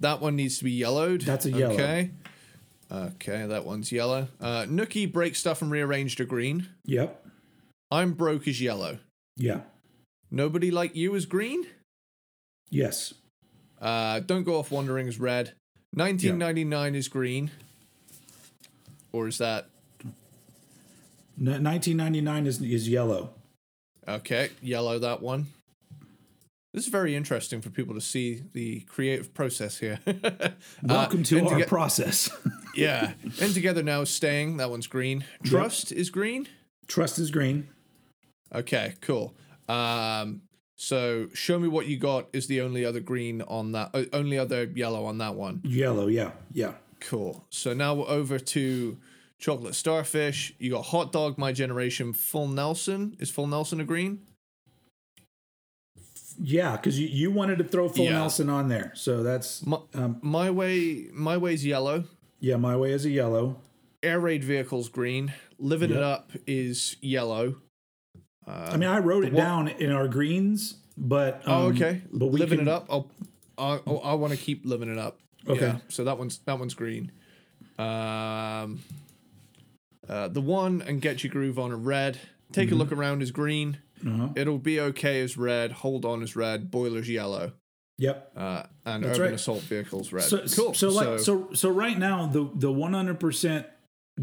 [0.00, 1.22] That one needs to be yellowed.
[1.22, 1.74] That's a yellow.
[1.74, 2.10] Okay.
[2.90, 4.28] Okay, that one's yellow.
[4.40, 6.68] Uh, Nookie break stuff and rearranged are green.
[6.84, 7.27] Yep.
[7.90, 8.98] I'm broke as yellow.
[9.36, 9.60] Yeah.
[10.30, 11.66] Nobody like you is green.
[12.70, 13.14] Yes.
[13.80, 15.52] Uh, don't go off wandering is red.
[15.92, 17.50] 1999 is green.
[19.12, 19.68] Or is that
[21.40, 23.30] N- 1999 is is yellow.
[24.06, 24.50] okay?
[24.60, 25.46] Yellow that one.
[26.74, 29.98] This is very interesting for people to see the creative process here.
[30.82, 32.28] Welcome Uh, to our get- process.
[32.74, 34.58] yeah, and together now is staying.
[34.58, 35.24] That one's green.
[35.44, 36.46] Trust is green.
[36.86, 37.68] Trust is green.
[38.54, 39.34] Okay, cool.
[39.68, 40.42] Um,
[40.76, 44.38] so show me what you got is the only other green on that, uh, only
[44.38, 45.60] other yellow on that one.
[45.64, 46.06] Yellow.
[46.06, 46.30] Yeah.
[46.52, 46.72] Yeah.
[47.00, 47.44] Cool.
[47.50, 48.96] So now we're over to
[49.38, 50.54] chocolate starfish.
[50.58, 53.16] You got hot dog, my generation, full Nelson.
[53.20, 54.20] Is full Nelson a green?
[56.40, 56.76] Yeah.
[56.76, 58.12] Because you, you wanted to throw full Yeah.
[58.12, 62.04] Nelson on there, so that's My, um, my way, my way's yellow.
[62.40, 62.56] yeah.
[62.56, 63.60] My way is a yellow.
[64.02, 65.32] Air raid vehicles green.
[65.58, 67.56] Living it up is yellow.
[68.48, 72.02] I mean, I wrote it what- down in our greens, but um, oh, okay.
[72.12, 72.86] But we living can, it up.
[72.90, 73.10] I'll,
[73.58, 75.18] I, I, I want to keep living it up.
[75.46, 75.66] Okay.
[75.66, 77.12] Yeah, so that one's that one's green.
[77.78, 78.80] Um,
[80.08, 82.18] uh, the one and get your groove on a red.
[82.52, 82.74] Take Mm-hmm.
[82.74, 83.78] a look around is green.
[84.06, 84.28] Uh-huh.
[84.36, 85.72] It'll be okay as red.
[85.72, 86.70] Hold on is red.
[86.70, 87.52] Boilers yellow.
[87.98, 88.32] Yep.
[88.36, 89.34] Uh, and That's urban right.
[89.34, 90.24] assault vehicles red.
[90.24, 90.72] So, cool.
[90.74, 93.66] so like so so right now the the one hundred percent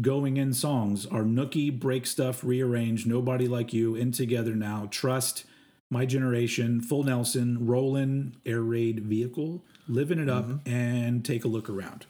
[0.00, 1.06] going in songs.
[1.06, 5.44] Are Nookie, Break Stuff, Rearrange, Nobody Like You, In Together Now, Trust,
[5.90, 11.68] My Generation, Full Nelson, Rollin', Air Raid Vehicle, Living It Up, and Take a Look
[11.68, 12.06] Around.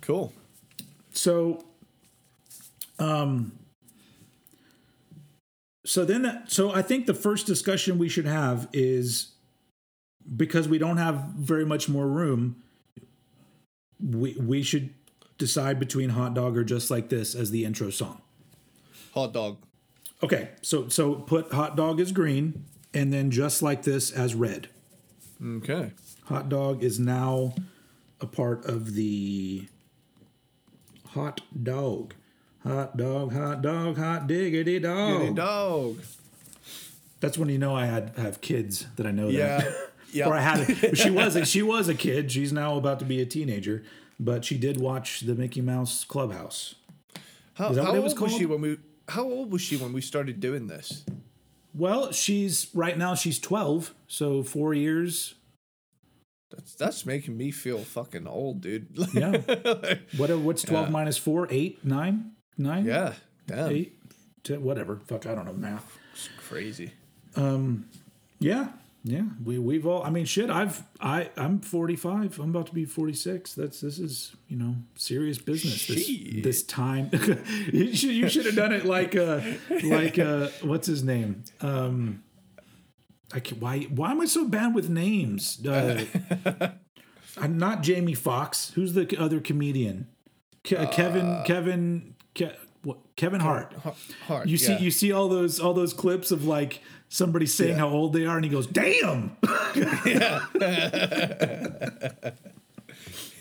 [0.00, 0.32] Cool.
[1.12, 1.64] So,
[2.98, 3.52] um,
[5.84, 9.32] so then that, so I think the first discussion we should have is
[10.36, 12.62] because we don't have very much more room,
[14.00, 14.90] we we should
[15.42, 18.22] decide between hot dog or just like this as the intro song.
[19.14, 19.58] Hot dog.
[20.22, 24.68] Okay, so so put hot dog as green and then just like this as red.
[25.44, 25.90] Okay.
[26.26, 27.54] Hot dog is now
[28.20, 29.66] a part of the
[31.08, 32.14] hot dog.
[32.62, 35.18] Hot dog, hot dog, hot diggity dog.
[35.20, 35.98] Goody dog.
[37.18, 39.58] That's when you know I had have kids that I know Yeah.
[39.58, 39.72] that.
[40.14, 40.28] Yeah.
[40.28, 42.30] or I had she was a, she was a kid.
[42.30, 43.82] She's now about to be a teenager,
[44.22, 46.76] but she did watch the Mickey Mouse Clubhouse.
[47.54, 48.78] How, Is that how what it old was was she when we?
[49.08, 51.04] How old was she when we started doing this?
[51.74, 55.34] Well, she's right now she's 12, so 4 years.
[56.50, 58.88] That's that's making me feel fucking old, dude.
[59.14, 59.38] Yeah.
[60.16, 61.48] What what's 12 minus 4?
[61.50, 62.32] 8, 9?
[62.58, 62.84] 9?
[62.84, 63.14] yeah.
[63.46, 63.70] Damn.
[63.70, 63.98] 8
[64.44, 65.00] 10, whatever.
[65.06, 65.98] Fuck, I don't know math.
[66.12, 66.92] It's crazy.
[67.36, 67.88] Um.
[68.38, 68.68] Yeah,
[69.04, 69.22] yeah.
[69.44, 70.02] We we've all.
[70.02, 70.48] I mean, shit.
[70.50, 72.38] I've I I'm 45.
[72.38, 73.54] I'm about to be 46.
[73.54, 75.86] That's this is you know serious business.
[75.86, 77.10] This, this time,
[77.72, 79.40] you should you should have done it like uh
[79.82, 82.22] like uh what's his name um.
[83.34, 85.64] I can, why why am I so bad with names?
[85.66, 86.04] Uh,
[87.40, 88.72] I'm not Jamie Foxx.
[88.74, 90.06] Who's the other comedian?
[90.64, 92.56] Ke- uh, Kevin Kevin Ke-
[93.22, 93.72] Kevin Hart.
[93.86, 93.92] H-
[94.26, 94.50] Hard.
[94.50, 94.78] You see, yeah.
[94.80, 97.78] you see all those all those clips of like somebody saying Yeah.
[97.78, 99.36] how old they are, and he goes, "Damn."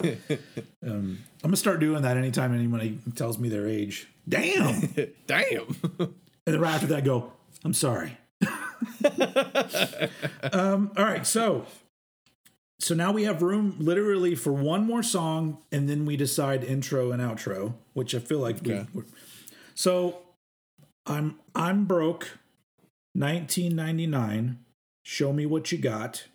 [0.03, 0.19] um,
[0.83, 4.07] I'm gonna start doing that anytime anybody tells me their age.
[4.29, 4.81] Damn,
[5.27, 5.75] Damn.
[5.99, 6.13] and
[6.45, 7.31] then right after that, I go,
[7.63, 8.17] "I'm sorry."
[10.53, 11.65] um, all right, so
[12.79, 17.11] so now we have room literally for one more song, and then we decide intro
[17.11, 18.85] and outro, which I feel like Okay.
[18.93, 19.03] we.
[19.75, 20.19] So
[21.05, 22.37] I'm I'm broke.
[23.13, 24.59] 1999.
[25.03, 26.25] Show me what you got.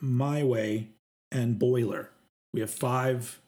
[0.00, 0.88] My way
[1.30, 2.10] and boiler.
[2.52, 3.40] We have five.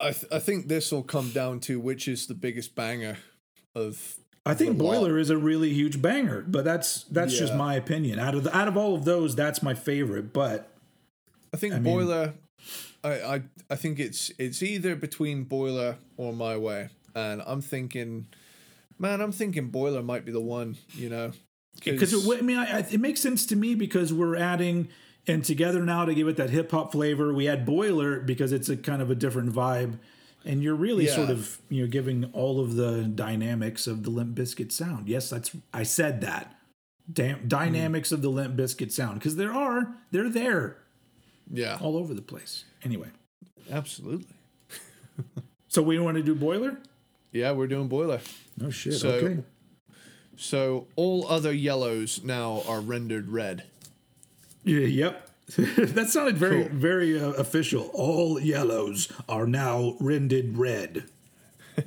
[0.00, 3.18] I th- I think this will come down to which is the biggest banger
[3.74, 4.16] of.
[4.44, 4.94] I think The lot.
[4.94, 8.18] boiler is a really huge banger, but that's that's just my opinion.
[8.18, 10.32] Out of the, out of all of those, that's my favorite.
[10.32, 10.68] But
[11.52, 12.34] I think mean- boiler.
[13.04, 18.26] I, I I think it's it's either between boiler or my way, and I'm thinking,
[18.98, 20.76] man, I'm thinking boiler might be the one.
[20.94, 21.32] You know,
[21.84, 24.88] because it, I mean, I, it makes sense to me because we're adding
[25.26, 27.32] and together now to give it that hip hop flavor.
[27.32, 29.98] We add boiler because it's a kind of a different vibe,
[30.44, 31.14] and you're really Yeah.
[31.14, 35.08] sort of you know giving all of the dynamics of the Limp Bizkit sound.
[35.08, 36.56] Yes, that's I said that.
[37.12, 40.78] Dynamics of the Limp Bizkit sound because there are they're there
[41.52, 42.64] yeah, all over the place.
[42.84, 43.08] Anyway,
[43.70, 44.34] absolutely.
[45.68, 46.78] so we want to do boiler.
[47.32, 48.20] Yeah, we're doing boiler.
[48.58, 48.94] No shit.
[48.94, 49.42] So- okay.
[50.36, 53.64] So all other yellows now are rendered red.
[54.64, 55.28] Yeah, yep.
[55.56, 56.70] that sounded very, Cool.
[56.78, 57.90] very uh, official.
[57.92, 61.04] All yellows are now rendered red.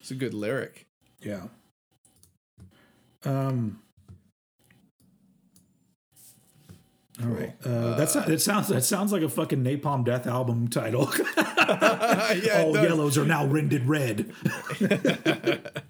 [0.00, 0.86] It's a good lyric.
[1.20, 1.44] Yeah.
[3.24, 3.80] Um.
[7.20, 7.54] All right.
[7.64, 11.12] Uh, that's not, that sounds that sounds like a fucking Napalm Death album title.
[11.36, 14.32] yeah, All yellows are now rendered red.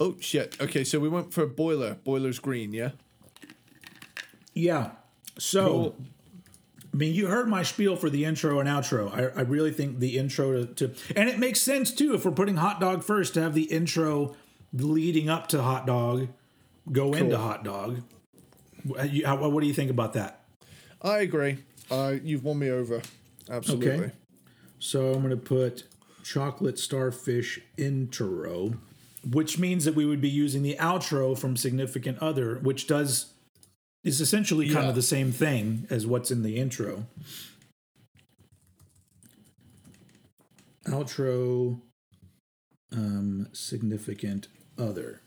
[0.00, 0.56] Oh shit.
[0.58, 1.94] Okay, so we went for boiler.
[2.04, 2.72] Boiler's green.
[2.72, 2.92] Yeah.
[4.54, 4.92] Yeah.
[5.38, 5.96] So, Cool.
[6.92, 9.12] I mean, you heard my spiel for the intro and outro.
[9.12, 12.32] I, I really think the intro to, to, and it makes sense too if we're
[12.32, 14.34] putting hot dog first to have the intro
[14.72, 16.28] leading up to hot dog
[16.90, 18.02] go into hot dog.
[18.84, 20.44] What, how- what do you think about that?
[21.02, 21.58] I agree.
[21.90, 23.02] Uh, you've won me over.
[23.48, 23.90] Absolutely.
[23.90, 24.10] Okay.
[24.78, 25.84] So I'm going to put
[26.22, 28.74] chocolate starfish intro,
[29.28, 33.32] which means that we would be using the outro from Significant Other, which does
[34.04, 34.88] is essentially kind Yeah.
[34.90, 37.06] of the same thing as what's in the intro.
[40.86, 41.80] Outro,
[42.92, 44.48] um, Significant
[44.78, 45.20] Other.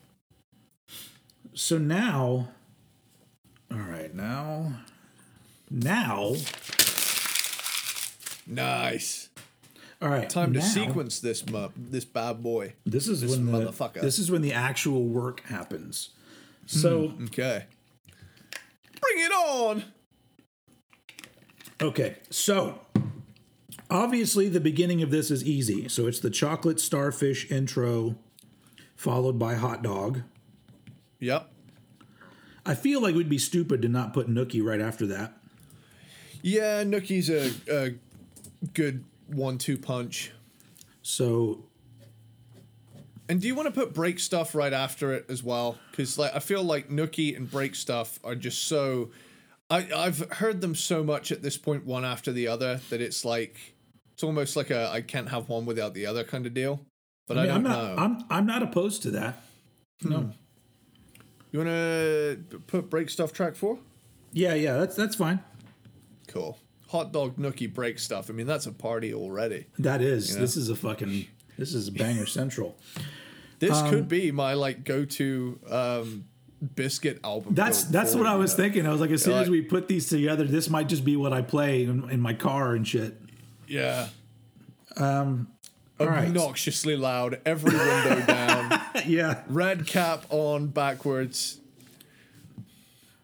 [1.54, 2.50] So now,
[3.74, 4.74] all right, now,
[5.70, 6.36] now,
[8.46, 9.30] Nice.
[10.02, 12.74] all right, Time to sequence this mu- this bad boy.
[12.86, 14.02] This is when the motherfucker.
[14.02, 16.10] this is when the actual work happens.
[16.66, 17.66] So hmm, Okay.
[19.02, 19.84] Bring it on.
[21.82, 22.80] okay, so
[23.90, 25.88] Obviously, the beginning of this is easy.
[25.88, 28.16] So it's the chocolate starfish intro,
[28.96, 30.24] followed by hot dog.
[31.20, 31.48] Yep.
[32.66, 35.34] I feel like we'd be stupid to not put Nookie right after that.
[36.42, 37.96] Yeah, Nookie's a, a
[38.74, 40.32] good one-two punch.
[41.02, 41.66] So
[43.30, 45.78] And do you want to put break stuff right after it as well?
[45.92, 49.12] Because like I feel like Nookie and break stuff are just so.
[49.70, 53.24] I I've heard them so much at this point, one after the other, that it's
[53.26, 53.56] like
[54.14, 56.86] it's almost like a I can't have one without the other kind of deal.
[57.28, 57.96] But I, I mean, I'm don't not.
[57.96, 58.04] know.
[58.04, 59.42] I'm I'm not opposed to that.
[60.04, 60.18] No.
[60.18, 60.30] Hmm.
[61.54, 63.78] You want to put break stuff track four?
[64.34, 64.74] Yeah, yeah.
[64.78, 65.40] That's that's fine.
[66.28, 66.58] Cool.
[66.90, 68.30] Hot dog Nookie break stuff.
[68.30, 69.68] I mean, that's a party already.
[69.78, 70.30] That is.
[70.32, 70.42] You know?
[70.42, 71.28] This is a fucking.
[71.58, 72.76] This is banger central.
[73.60, 76.26] This Um, could be my like go-to um,
[76.76, 77.54] Bizkit album.
[77.54, 78.64] That's that's what forward, I you was know?
[78.64, 78.88] thinking.
[78.88, 81.16] I was like, as soon Like- as we put these together, this might just be
[81.16, 83.16] what I play in, in my car and shit.
[83.68, 84.08] Yeah.
[84.98, 85.50] Um,
[86.00, 86.28] right.
[86.28, 89.44] Obnoxiously loud, every window down, yeah.
[89.48, 91.60] red cap on backwards.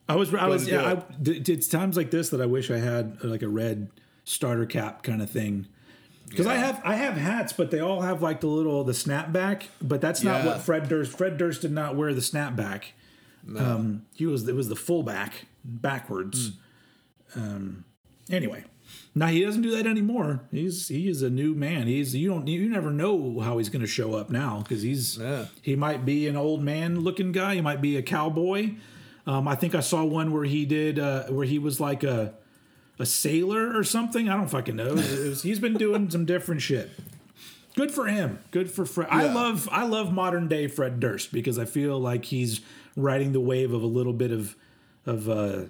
[0.08, 0.94] I was, I was, yeah.
[0.94, 3.90] I, it's times like this that I wish I had uh, like a red
[4.24, 5.68] starter cap kind of thing.
[6.30, 9.64] Because I have, I have hats, but they all have like the little the snapback.
[9.82, 10.52] But that's not Yeah.
[10.52, 11.18] what Fred Durst.
[11.18, 12.84] Fred Durst did not wear the snapback.
[13.58, 16.52] Um, he was it was the fullback backwards.
[17.36, 17.84] Um,
[18.30, 18.64] anyway,
[19.16, 20.42] now he doesn't do that anymore.
[20.52, 21.88] He's he is a new man.
[21.88, 25.18] He's you don't you never know how he's going to show up now because he's
[25.18, 25.46] Yeah.
[25.62, 27.56] he might be an old man looking guy.
[27.56, 28.72] He might be a cowboy.
[29.28, 32.34] Um, I think I saw one where he did uh, where he was like a
[33.00, 34.28] a sailor or something.
[34.30, 34.96] I don't fucking know.
[34.96, 36.90] It was- he's been doing some different shit.
[37.76, 38.40] Good for him.
[38.52, 39.08] Good for Fred.
[39.12, 42.62] I love I love modern day Fred Durst because I feel like he's
[42.96, 44.56] riding the wave of a little bit of
[45.06, 45.62] of uh,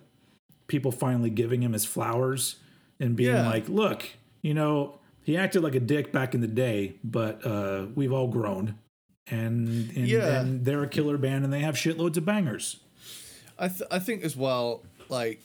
[0.68, 2.56] people finally giving him his flowers
[3.00, 3.48] and being Yeah.
[3.48, 4.04] like, look,
[4.42, 8.28] you know, he acted like a dick back in the day, but uh, we've all
[8.28, 8.76] grown.
[9.28, 10.42] And and, Yeah.
[10.42, 12.78] and they're a killer band and they have shitloads of bangers.
[13.60, 15.40] I th- I think as well, like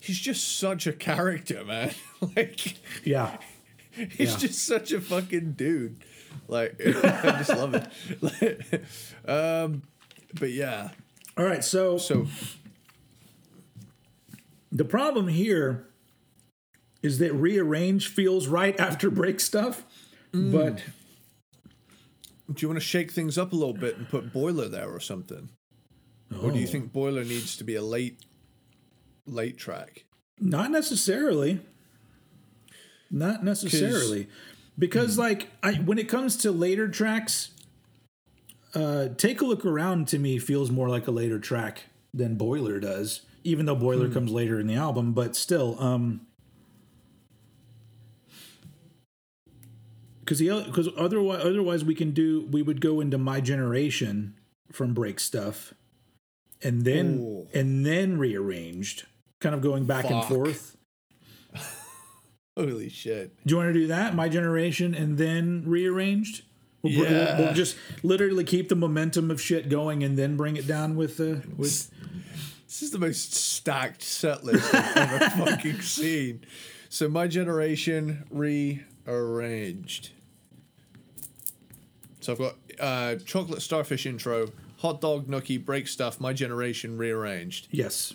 [0.00, 1.92] he's just such a character, man.
[2.36, 2.74] like
[3.04, 3.36] Yeah.
[3.92, 4.38] he's Yeah.
[4.38, 5.96] just such a fucking dude.
[6.48, 8.84] Like I just love it.
[9.28, 9.82] Um,
[10.38, 10.90] but yeah.
[11.38, 12.26] All right, so So
[14.72, 15.86] the problem here
[17.02, 19.84] is that rearrange feels right after break stuff,
[20.32, 20.82] but
[22.52, 25.00] do you want to shake things up a little bit and put Boiler there or
[25.00, 25.50] something?
[26.42, 26.70] Or do you Oh.
[26.70, 28.18] think Boiler needs to be a late
[29.26, 30.04] late track?
[30.40, 31.60] Not necessarily.
[33.10, 34.28] Not necessarily.
[34.78, 37.50] Because like I when it comes to later tracks,
[38.74, 41.82] uh Take a Look Around to me feels more like a later track
[42.14, 46.20] than Boiler does, even though Boiler comes later in the album, but still um
[50.26, 50.40] cuz
[50.72, 54.34] cuz otherwise otherwise we can do we would go into My Generation
[54.70, 55.74] from Break Stuff
[56.62, 57.46] and then Ooh.
[57.52, 59.04] and then rearranged,
[59.40, 60.76] kind of going back and forth.
[62.56, 63.34] Holy shit.
[63.46, 64.14] Do you want to do that?
[64.14, 66.42] My generation and then rearranged?
[66.82, 67.38] We'll, we'll- Yeah.
[67.38, 71.18] we'll just literally keep the momentum of shit going and then bring it down with
[71.20, 71.90] uh, with.
[72.72, 76.46] This is the most stacked set list I've ever fucking seen.
[76.88, 80.12] So my generation rearranged.
[82.20, 86.18] So I've got uh, chocolate starfish intro, hot dog nookie break stuff.
[86.18, 87.68] My generation rearranged.
[87.70, 88.14] Yes.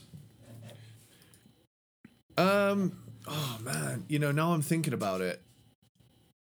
[2.35, 2.97] Um.
[3.27, 5.39] Oh man, you know now I'm thinking about it.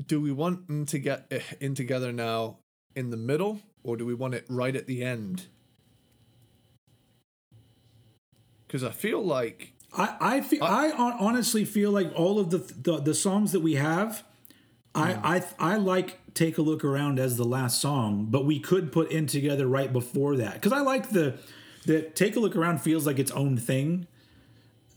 [0.07, 2.59] Do we want them to get eh, in together now
[2.95, 5.47] in the middle, or do we want it right at the end?
[8.67, 12.59] Because I feel like I I feel I, hon- honestly feel like all of the
[12.59, 14.25] the, the songs that we have,
[14.95, 15.21] I mm.
[15.23, 19.11] I I like take a look around as the last song, but we could put
[19.11, 21.39] in together right before that because I like the
[21.87, 24.07] that take a look around feels like its own thing.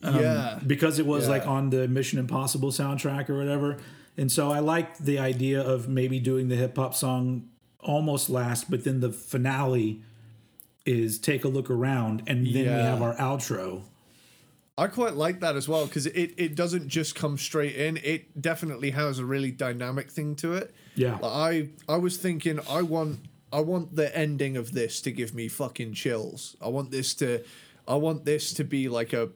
[0.03, 1.31] Um, yeah, because it was Yeah.
[1.31, 3.77] like on the Mission Impossible soundtrack or whatever.
[4.15, 7.49] And so I like the idea of maybe doing the hip hop song
[7.79, 10.01] almost last, but then the finale
[10.87, 13.83] is take a look around and then we have our outro.
[14.79, 17.97] I quite like that as well because it, it doesn't just come straight in.
[17.97, 20.73] It definitely has a really dynamic thing to it.
[20.95, 21.17] Yeah.
[21.19, 23.19] Like, I I was thinking I want
[23.51, 26.55] I want the ending of this to give me fucking chills.
[26.61, 27.43] I want this to
[27.87, 29.29] I want this to be like a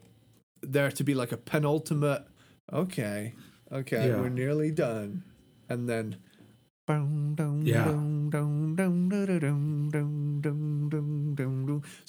[0.62, 2.24] there to be like a penultimate
[2.72, 3.34] okay.
[3.72, 4.20] Okay, Yeah.
[4.20, 5.24] we're nearly done.
[5.68, 6.16] And then
[7.66, 7.84] Yeah.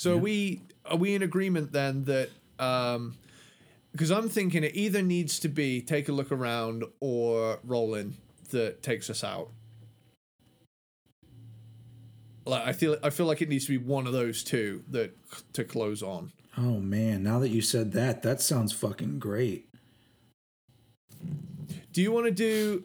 [0.04, 2.30] So are we are we in agreement then that
[2.60, 3.16] um
[3.94, 8.16] because I'm thinking it either needs to be take a look around or Rollin'
[8.50, 9.50] that takes us out.
[12.46, 15.16] Like I feel I feel like it needs to be one of those two that
[15.54, 16.34] to close on.
[16.58, 19.70] Oh man, now that you said that, that sounds fucking great.
[21.94, 22.84] Do you want to do?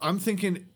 [0.00, 0.66] I'm thinking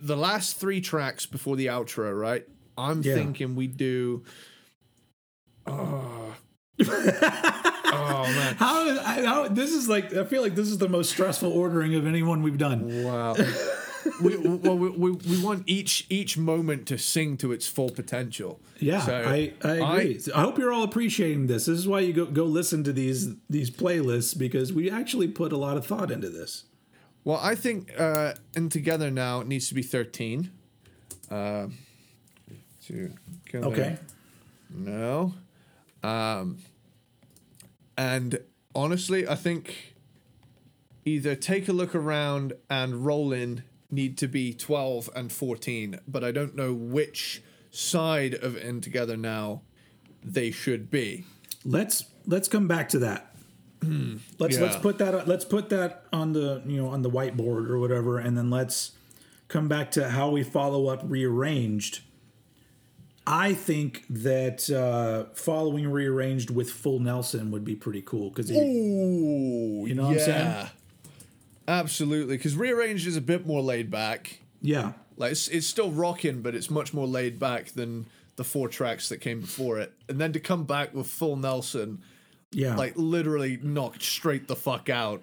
[0.00, 2.48] the last three tracks before the outro, right?
[2.78, 3.14] I'm Yeah.
[3.14, 4.24] thinking we do.
[5.66, 6.34] Oh.
[6.80, 8.54] oh man!
[8.56, 11.94] How, I- how this is like I feel like this is the most stressful ordering
[11.94, 13.04] of anyone we've done.
[13.04, 13.36] Wow.
[14.22, 18.60] we, well, we, we, we want each each moment to sing to its full potential.
[18.80, 20.20] Yeah, So, I, I agree.
[20.34, 21.66] I, hope you're all appreciating this.
[21.66, 25.52] This is why you go go listen to these these playlists because we actually put
[25.52, 26.64] a lot of thought into this.
[27.24, 30.50] Well, I think uh, and together now it needs to be thirteen.
[31.30, 31.68] Uh,
[32.84, 33.12] together
[33.54, 33.98] Okay.
[34.74, 35.34] No.
[36.02, 36.58] Um,
[37.96, 38.40] and
[38.74, 39.94] honestly, I think
[41.04, 46.32] either take a look around and Rollin' need to be 12 and 14, but I
[46.32, 49.62] don't know which side of in together now
[50.22, 51.24] they should be.
[51.64, 53.34] Let's let's come back to that.
[54.38, 57.78] let's let's put that let's put that on the you know on the whiteboard or
[57.78, 58.92] whatever, and then let's
[59.48, 62.00] come back to how we follow up rearranged.
[63.26, 69.84] I think that uh, following rearranged with full Nelson would be pretty cool because Ooh,
[69.86, 70.66] You know what I'm saying?
[71.68, 74.40] Absolutely, because rearranged is a bit more laid back.
[74.60, 78.06] yeah, Like it's, it's still rocking, but it's much more laid back than
[78.36, 79.92] the four tracks that came before it.
[80.08, 82.02] And then to come back with full Nelson,
[82.50, 85.22] yeah, like literally knocked straight the fuck out,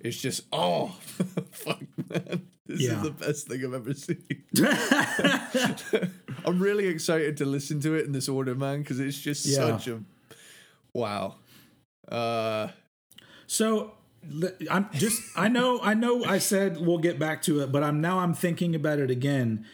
[0.00, 0.88] it's just oh
[1.50, 2.98] fuck man, this Yeah.
[2.98, 4.22] is the best thing I've ever seen.
[6.44, 9.76] I'm really excited to listen to it in this order, man, because it's just Yeah.
[9.76, 10.02] such a
[10.92, 11.36] wow.
[12.08, 12.68] Uh,
[13.46, 13.94] So
[14.70, 18.00] I'm just I know I know I said we'll get back to it, but I'm
[18.00, 19.64] now I'm thinking about it again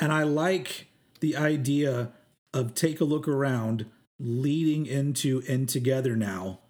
[0.00, 0.86] and I like
[1.20, 2.12] the idea
[2.54, 3.86] of take a look around
[4.18, 6.60] leading into in together now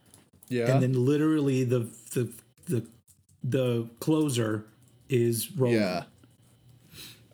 [0.49, 2.33] yeah, and then literally the the
[2.67, 2.87] the
[3.45, 4.65] the closer
[5.09, 5.75] is Rollin'.
[5.81, 6.03] yeah,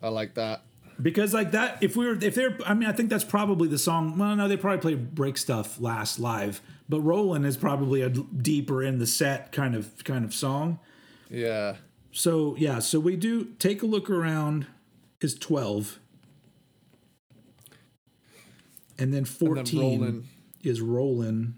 [0.01, 0.61] I like that.
[1.01, 3.77] Because like that if we were if they're I mean I think that's probably the
[3.77, 8.09] song well no they probably play break stuff last live but Rollin' is probably a
[8.09, 10.79] deeper in the set kind of kind of song.
[11.29, 11.77] Yeah,
[12.11, 14.67] So yeah, so we do take a look around
[15.21, 15.99] is 12.
[18.97, 20.27] And then 14 Rollin'.
[20.63, 21.55] is Rollin'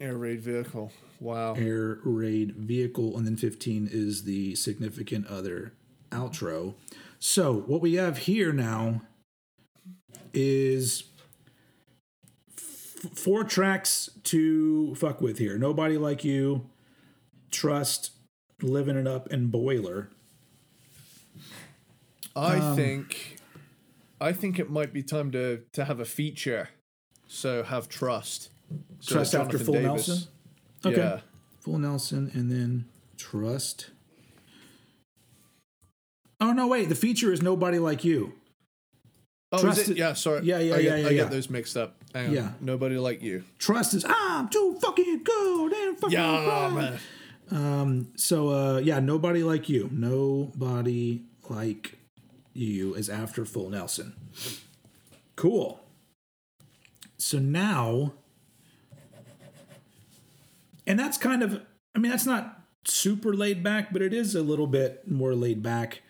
[0.00, 0.92] air raid vehicle.
[1.20, 1.54] Wow.
[1.54, 5.72] air raid vehicle and then 15 is the significant other
[6.10, 6.74] outro.
[7.18, 9.02] So what we have here now
[10.32, 11.04] is
[12.56, 15.58] f- four tracks to fuck with here.
[15.58, 16.68] Nobody like you,
[17.50, 18.12] Trust,
[18.62, 20.10] Living It Up and Boiler.
[22.36, 23.36] I Um, think
[24.20, 26.68] I think it might be time to to have a feature.
[27.26, 28.50] So have trust.
[29.00, 30.08] So Trust after Full Davis.
[30.08, 30.28] Nelson?
[30.84, 30.96] Okay.
[30.96, 31.20] Yeah.
[31.60, 32.84] Full Nelson and then
[33.16, 33.90] Trust.
[36.40, 36.88] Oh no, wait.
[36.88, 38.32] The feature is Nobody Like You.
[39.50, 39.92] Oh, Trust is it?
[39.92, 40.42] it- Yeah, sorry.
[40.44, 41.22] Yeah, yeah, I get, yeah, yeah, I yeah.
[41.22, 41.96] get those mixed up.
[42.14, 42.34] Hang on.
[42.34, 42.50] Yeah.
[42.60, 43.44] Nobody like you.
[43.58, 46.98] Trust is I'm too fucking good and fucking Yeah, right."
[47.50, 48.06] man.
[48.16, 49.88] So uh yeah, Nobody Like You.
[49.92, 51.98] Nobody Like
[52.54, 54.14] You is after Full Nelson.
[55.36, 55.80] Cool.
[57.18, 58.12] So now
[60.86, 61.62] and that's kind of
[61.94, 65.62] I mean that's not super laid back, but it is a little bit more laid
[65.62, 66.02] back.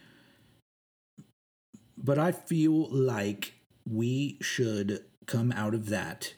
[2.08, 3.52] But I feel like
[3.86, 6.32] we should come out of that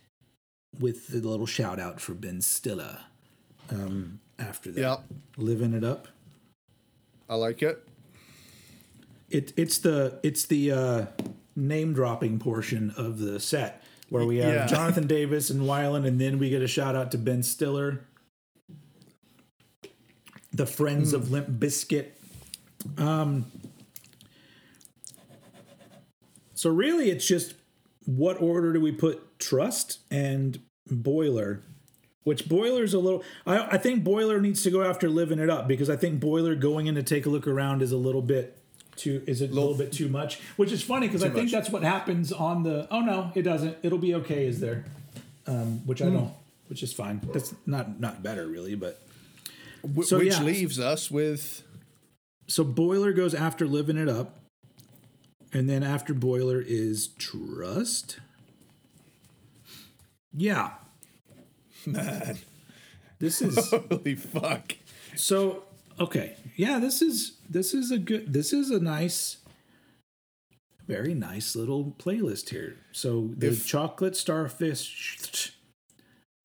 [0.81, 2.99] with the little shout out for Ben Stiller
[3.71, 4.81] um, after that.
[4.81, 5.05] Yep.
[5.37, 6.09] Living it up.
[7.29, 7.87] I like it.
[9.29, 11.07] It it's the it's the uh,
[11.55, 14.67] name dropping portion of the set where we have Yeah.
[14.77, 18.01] Jonathan Davis and Weiland, and then we get a shout out to Ben Stiller,
[20.53, 22.07] the Friends of Limp Bizkit.
[22.99, 23.47] Um,
[26.61, 27.55] so really, it's just
[28.05, 31.63] what order do we put Trust and Boiler?
[32.25, 33.25] Which Boiler's a little.
[33.47, 36.55] I, I think Boiler needs to go after living it up because I think Boiler
[36.55, 38.59] going in to take a look around is a little bit
[38.97, 40.39] too is it a little, bit too much.
[40.57, 41.53] Which is funny because I think much.
[41.53, 42.87] that's what happens on the.
[42.91, 43.79] Oh no, it doesn't.
[43.83, 44.47] It'll be okay.
[44.47, 44.85] Is there?
[45.47, 46.15] Um, which I Hmm.
[46.15, 46.33] don't.
[46.69, 47.23] Which is fine.
[47.33, 49.01] That's not not better really, but
[50.05, 50.43] So, which yeah.
[50.43, 51.63] leaves us with
[52.49, 54.40] so Boiler goes after living it up,
[55.53, 58.21] and then after Boiler is Trust.
[60.33, 60.71] Yeah,
[61.87, 62.39] man.
[63.19, 64.77] This is Holy fuck.
[65.17, 65.65] so
[65.99, 66.37] okay.
[66.57, 69.39] Yeah, this is this is a good this is a nice
[70.87, 72.77] very nice little playlist here.
[72.93, 75.53] So the If- chocolate starfish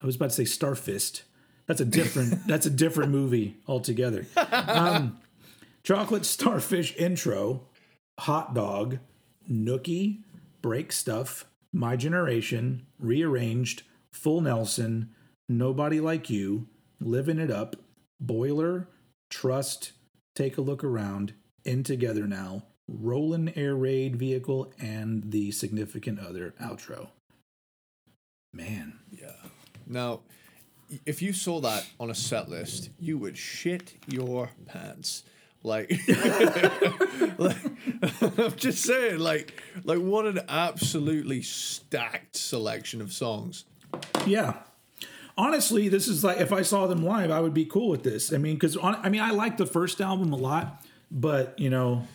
[0.02, 1.22] I was about to say starfist.
[1.66, 4.26] That's a different that's a different movie altogether.
[4.36, 5.18] Um,
[5.84, 7.62] chocolate starfish intro,
[8.20, 8.98] hot dog,
[9.50, 10.22] nookie,
[10.62, 15.10] break stuff, my generation, rearranged, full Nelson,
[15.48, 16.68] nobody like you,
[17.00, 17.76] living it up,
[18.20, 18.88] boiler,
[19.30, 19.92] trust,
[20.34, 26.54] take a look around, in together now, Rollin' air raid vehicle, and the significant other
[26.60, 27.08] outro.
[28.52, 29.32] Man, Yeah.
[29.86, 30.20] Now,
[31.04, 35.24] if you saw that on a set list, you would shit your pants.
[35.62, 35.90] Like,
[37.38, 37.56] like
[38.38, 43.64] I'm just saying, like, like what an absolutely stacked selection of songs.
[44.26, 44.54] Yeah.
[45.38, 48.32] Honestly, this is like if I saw them live, I would be cool with this.
[48.32, 52.06] I mean, because I mean, I like the first album a lot, but you know,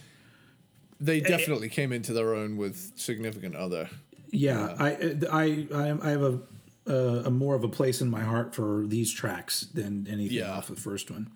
[0.99, 3.89] They eh, definitely came into their own with significant other.
[4.31, 6.39] yeah, I I I I have a,
[6.87, 10.53] a a more of a place in my heart for these tracks than anything Yeah.
[10.53, 11.29] off the first one.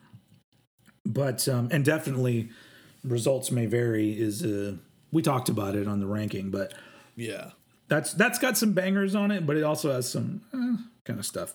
[1.05, 2.49] But um, and definitely,
[3.03, 4.19] results may vary.
[4.19, 4.75] Is uh,
[5.11, 6.73] we talked about it on the ranking, but
[7.15, 7.51] Yeah.
[7.87, 11.25] that's that's got some bangers on it, but it also has some eh, kind of
[11.25, 11.53] stuff.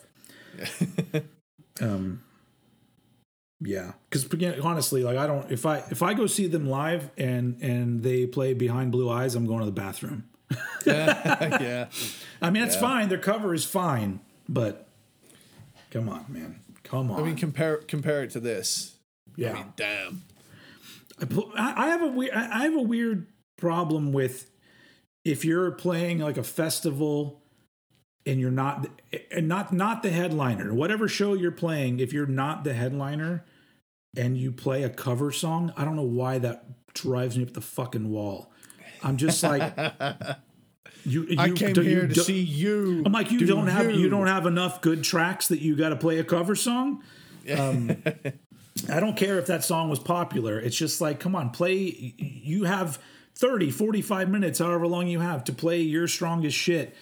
[1.80, 2.22] um,
[3.60, 4.26] yeah, because
[4.62, 8.26] honestly, like I don't if I if I go see them live and and they
[8.26, 10.24] play Behind Blue Eyes, I'm going to the bathroom.
[10.86, 11.88] yeah.
[12.40, 12.80] I mean, it's Yeah.
[12.80, 13.08] fine.
[13.08, 14.86] Their cover is fine, but
[15.90, 17.20] come on, man, come on.
[17.20, 18.96] I mean, compare compare it to this.
[19.36, 20.22] Yeah, I mean, damn.
[21.56, 23.26] I I have a weird I have a weird
[23.58, 24.50] problem with
[25.24, 27.42] if you're playing like a festival
[28.26, 28.86] and you're not
[29.30, 33.44] and not not the headliner whatever show you're playing if you're not the headliner
[34.16, 36.64] and you play a cover song I don't know why that
[36.94, 38.50] drives me up the fucking wall
[39.02, 39.62] I'm just like
[41.04, 43.02] you, you I came do- you here to do- see you.
[43.04, 45.90] I'm like you do don't have you don't have enough good tracks that you got
[45.90, 47.02] to play a cover song
[47.58, 48.02] um,
[48.88, 50.58] I don't care if that song was popular.
[50.58, 52.14] It's just like, come on, play.
[52.18, 52.98] You have
[53.34, 56.94] 30, 45 minutes, however long you have to play your strongest shit,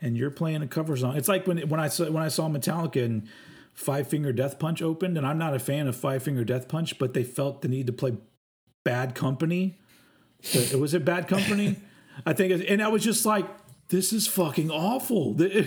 [0.00, 1.16] and you're playing a cover song.
[1.16, 3.28] It's like when when I saw when I saw Metallica and
[3.72, 6.98] Five Finger Death Punch opened, and I'm not a fan of Five Finger Death Punch,
[6.98, 8.16] but they felt the need to play
[8.84, 9.78] Bad Company.
[10.42, 11.76] It was it Bad Company?
[12.26, 13.46] I think, it, and I was just like.
[13.88, 15.34] This is fucking awful.
[15.34, 15.64] They're,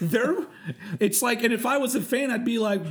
[0.00, 0.36] they're,
[0.98, 2.82] it's like, and if I was a fan, I'd be like,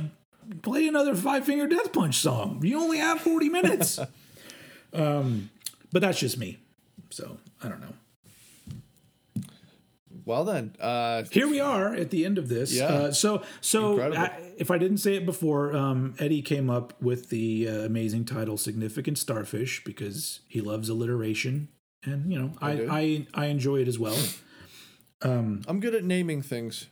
[0.62, 2.60] play another Five Finger Death Punch song.
[2.64, 3.98] You only have 40 minutes.
[4.92, 5.50] um,
[5.92, 6.58] but that's just me.
[7.10, 7.94] So I don't know.
[10.26, 12.72] Well then, uh, Here we are at the end of this.
[12.72, 12.86] Yeah.
[12.86, 17.28] Uh, so, so I, if I didn't say it before, um, Eddie came up with
[17.28, 21.68] the uh, amazing title "Significant Starfish" because he loves alliteration,
[22.04, 22.88] and you know, I do.
[22.90, 24.16] I, I enjoy it as well.
[25.20, 26.86] Um, I'm good at naming things.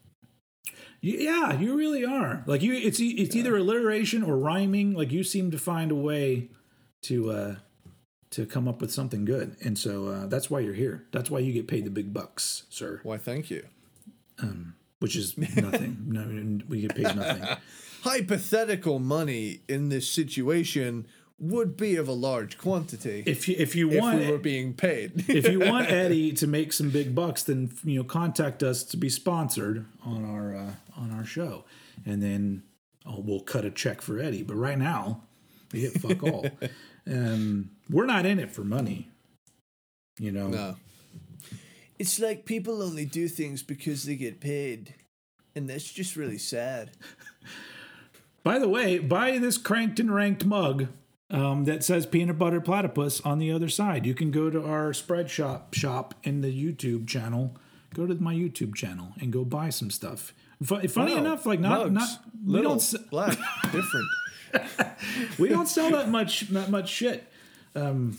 [1.00, 2.44] Yeah, you really are.
[2.46, 4.94] Like you, it's it's either alliteration or rhyming.
[4.94, 6.48] Like you seem to find a way
[7.02, 7.54] to uh,
[8.30, 11.06] to come up with something good, and so uh, that's why you're here.
[11.10, 13.00] That's why you get paid the big bucks, sir.
[13.02, 13.66] Why, thank you.
[14.38, 16.04] Um, Which is nothing.
[16.06, 17.56] no, we get paid nothing.
[18.02, 21.06] Hypothetical money in this situation
[21.42, 24.74] would be of a large quantity If you if you want if we were being
[24.74, 25.24] paid.
[25.28, 28.96] if you want Eddie to make some big bucks, then you know contact us to
[28.96, 31.64] be sponsored on our uh, on our show,
[32.06, 32.62] and then
[33.04, 34.44] oh, we'll cut a check for Eddie.
[34.44, 35.22] But right now,
[35.72, 36.46] we get fuck all.
[37.10, 39.10] um, we're not in it for money,
[40.18, 40.46] you know.
[40.46, 40.76] no.
[41.98, 44.94] It's like people only do things because they get paid.
[45.54, 46.90] And that's just really sad.
[48.42, 50.88] By the way, buy this cranked and ranked mug
[51.32, 54.06] um, that says peanut butter platypus on the other side.
[54.06, 57.56] You can go to our spread shop shop in the YouTube channel.
[57.94, 60.32] Go to my YouTube channel and go buy some stuff.
[60.62, 61.18] Fu- Funny Wow.
[61.20, 63.36] enough, like not Mugs, not we little, don't s- black,
[63.72, 64.06] different.
[65.38, 67.26] we don't sell that much that much shit.
[67.74, 68.18] Um,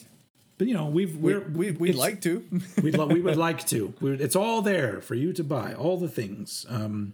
[0.57, 2.43] but you know we've We, we're we, we'd like to.
[2.83, 3.93] we'd lo- we would like to.
[4.01, 6.65] We're, it's all there for you to buy, all the things.
[6.69, 7.13] Um,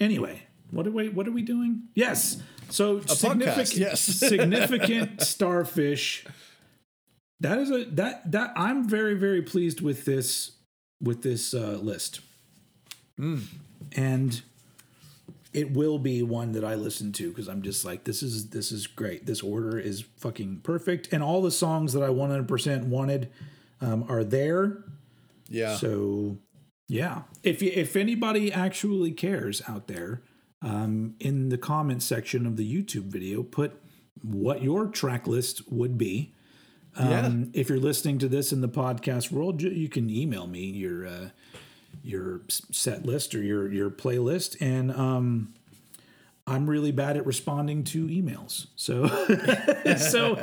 [0.00, 1.82] anyway, what are we what are we doing?
[1.94, 2.40] Yes.
[2.70, 4.00] So significant yes.
[4.02, 6.26] significant starfish.
[7.40, 10.52] That is a that that I'm very very pleased with this
[11.00, 12.20] with this uh, list.
[13.96, 14.42] And
[15.56, 18.70] it will be one that I listen to because I'm just like this is this
[18.70, 19.24] is great.
[19.24, 23.30] This order is fucking perfect, and all the songs that I 100% wanted
[23.80, 24.84] um, are there.
[25.48, 25.76] Yeah.
[25.76, 26.36] So
[26.88, 30.20] yeah, if you, if anybody actually cares out there,
[30.66, 33.80] um, in the comment section of the YouTube video, put
[34.22, 36.32] what your track list would be.
[36.96, 40.64] Um, If you're listening to this in the podcast world, you- you can email me
[40.70, 41.28] your uh,
[42.02, 45.54] your set list or your your playlist, and um,
[46.46, 48.66] I'm really bad at responding to emails.
[48.76, 49.06] So
[49.96, 50.38] so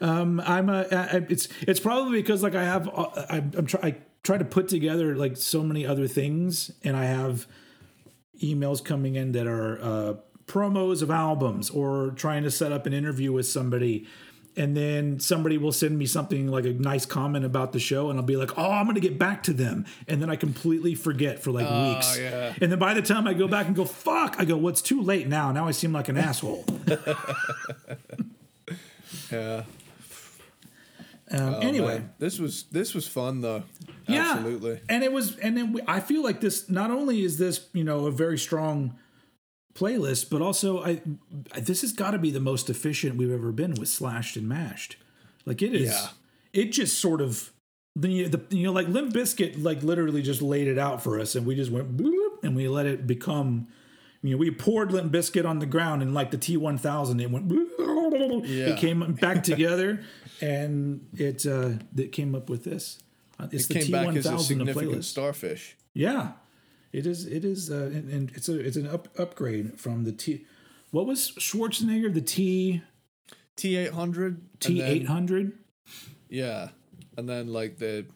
[0.00, 3.80] um, I'm a, I, it's it's probably because like I have uh, I, I'm try,
[3.82, 7.46] I try to put together like so many other things, and I have
[8.42, 10.14] emails coming in that are uh,
[10.46, 14.06] promos of albums or trying to set up an interview with somebody.
[14.56, 18.20] And then somebody will send me something like a nice comment about the show, and
[18.20, 21.42] I'll be like, "Oh, I'm to get back to them," and then I completely forget
[21.42, 22.16] for like weeks.
[22.16, 22.54] yeah.
[22.60, 25.02] And then by the time I go back and go, "Fuck," I go, "What's too
[25.02, 25.50] late now?
[25.50, 26.64] Now I seem like an asshole."
[29.30, 29.64] Yeah.
[31.34, 32.10] Um, Oh, anyway, man.
[32.18, 33.62] this was this was fun though.
[34.06, 34.80] Yeah, Absolutely.
[34.88, 36.68] And it was, and then we, I feel like this.
[36.68, 38.96] Not only is this, you know, a very strong
[39.74, 41.00] playlist, but also I,
[41.58, 44.96] this has got to be the most efficient we've ever been with slashed and mashed.
[45.46, 45.90] Like it is.
[45.90, 46.08] Yeah.
[46.52, 47.50] It just sort of.
[47.96, 51.36] The, the you know like Limp Bizkit like literally just laid it out for us
[51.36, 53.68] and we just went bloop, and we let it become
[54.20, 57.48] you know we poured Limp Bizkit on the ground and like the T1000 it went
[58.48, 58.70] Yeah.
[58.70, 60.02] it came back together
[60.40, 62.98] and it uh it came up with this
[63.38, 65.04] Uh, it's Came back as a T1000 significant playlist.
[65.04, 65.76] starfish.
[65.92, 66.32] Yeah,
[66.92, 67.26] it is.
[67.26, 70.44] It is, uh, and, and it's a it's an up, upgrade from the T.
[70.92, 72.12] What was Schwarzenegger?
[72.14, 72.82] The T
[73.56, 74.40] T eight hundred.
[74.60, 75.52] T eight hundred.
[76.28, 76.68] Yeah,
[77.16, 78.06] and then like the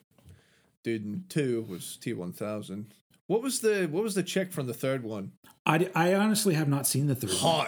[0.83, 2.93] dude in two was T one thousand.
[3.27, 5.31] What was the what was the check from the third one?
[5.65, 7.67] I, I honestly have not seen the third one.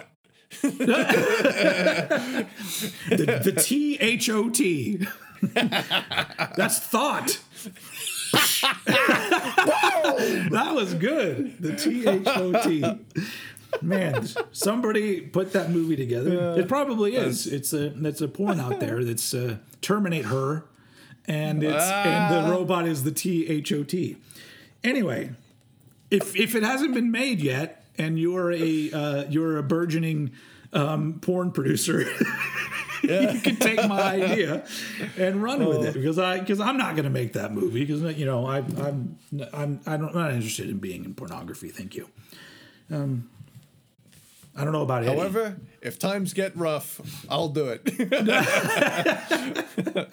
[3.10, 5.06] The, the T H O T.
[5.42, 7.40] That's thought.
[8.32, 11.56] that was good.
[11.60, 12.84] The T H O T.
[13.80, 16.54] Man, somebody put that movie together.
[16.58, 17.46] It probably is.
[17.46, 20.64] It's a it's a porn out there that's uh, terminate her,
[21.26, 24.16] and it's and the robot is the T H O T.
[24.84, 25.30] Anyway,
[26.10, 30.32] if if it hasn't been made yet, and you're a uh, you're a burgeoning
[30.72, 32.00] um, porn producer.
[33.02, 34.64] you can take my idea
[35.16, 38.16] and run with it because I because I'm not going to make that movie because
[38.16, 39.18] you know I I'm
[39.52, 41.68] I'm I don't, I'm not interested in being in pornography.
[41.68, 42.08] Thank you.
[42.90, 43.28] Um,
[44.54, 45.18] I don't know about Eddie.
[45.18, 47.88] However, if times get rough, I'll do it.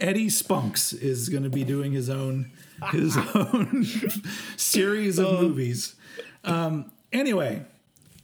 [0.00, 2.50] Eddie Spunks is going to be doing his own
[2.90, 3.84] his own
[4.56, 5.94] series of movies.
[6.42, 7.64] Um, anyway,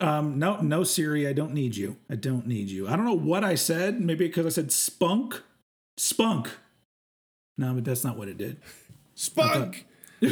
[0.00, 1.96] um, no, no, Siri, I don't need you.
[2.10, 2.88] I don't need you.
[2.88, 4.00] I don't know what I said.
[4.00, 5.40] Maybe because I said spunk,
[5.96, 6.50] spunk.
[7.56, 8.58] No, but that's not what it did.
[9.14, 9.86] Spunk.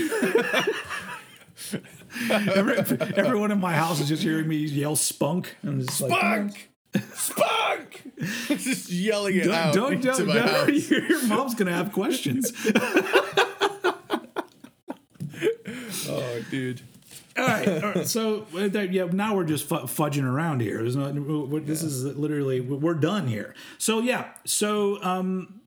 [2.31, 2.79] Every,
[3.17, 5.57] everyone in my house is just hearing me yell spunk.
[5.63, 6.71] I'm just like, Spunk.
[7.13, 8.03] Spunk.
[8.49, 12.51] Just yelling it don't, out don't, don't, my don't- your mom's gonna have questions.
[16.09, 16.81] Oh, dude.
[17.39, 18.09] All, right, all right.
[18.09, 20.79] So uh, yeah, now we're just fu- fudging around here.
[20.79, 21.15] There's not,
[21.67, 23.55] this is literally we're done here.
[23.79, 25.61] So yeah, so um,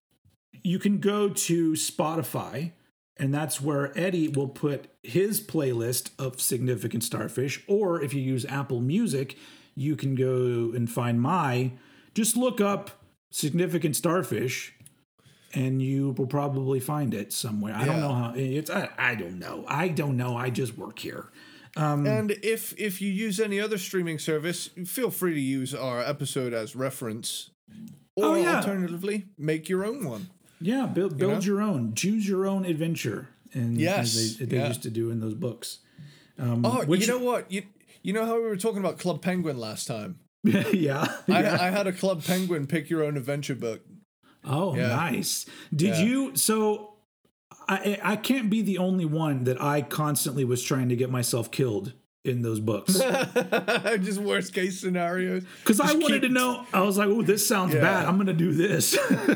[0.64, 2.72] you can go to Spotify,
[3.18, 7.64] and that's where Eddie will put his playlist of significant starfish.
[7.68, 9.38] Or if you use Apple Music,
[9.76, 11.72] you can go and find my.
[12.14, 12.92] Just look up
[13.32, 14.74] significant starfish.
[15.54, 17.76] And you will probably find it somewhere.
[17.76, 18.70] I don't know how it's.
[18.70, 19.66] I, I don't know.
[19.68, 20.38] I don't know.
[20.38, 21.30] I just work here.
[21.78, 26.02] Um, and if if you use any other streaming service, feel free to use our
[26.02, 27.50] episode as reference.
[28.16, 28.58] Or Oh, yeah.
[28.58, 30.28] alternatively, make your own one.
[30.60, 31.40] Yeah, build build know?
[31.40, 34.68] your own, choose your own adventure, and Yes, as they, they yeah.
[34.68, 35.80] used to do in those books.
[36.38, 37.50] Um, oh, which- you know what?
[37.52, 37.64] You
[38.04, 40.20] you know how we were talking about Club Penguin last time?
[40.44, 41.06] yeah.
[41.30, 41.58] I, yeah.
[41.62, 43.82] I had a Club Penguin pick your own adventure book.
[44.44, 44.88] oh, yeah.
[44.88, 45.46] nice.
[45.74, 46.36] Did you?
[46.36, 46.91] So,
[47.68, 51.52] I I can't be the only one that I constantly was trying to get myself
[51.52, 51.94] killed
[52.24, 52.94] in those books
[54.04, 55.44] Just worst case scenarios.
[55.64, 56.68] because I wanted keep- to know.
[56.72, 57.82] I was like, "Oh, this sounds Yeah.
[57.82, 58.06] bad.
[58.06, 58.94] I'm going to do this."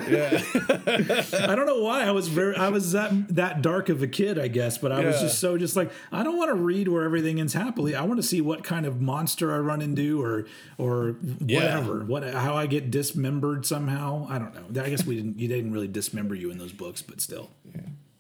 [0.07, 0.43] Yeah.
[1.49, 4.37] I don't know why I was very I was that that dark of a kid,
[4.37, 7.03] I guess, but I was just so just like I don't want to read where
[7.05, 7.95] everything ends happily.
[7.95, 10.45] I want to see what kind of monster I run into or
[10.77, 11.79] or Yeah.
[11.79, 12.05] whatever.
[12.05, 14.27] What how I get dismembered somehow.
[14.29, 14.83] I don't know.
[14.83, 17.49] I guess we didn't you didn't really dismember you in those books, but still.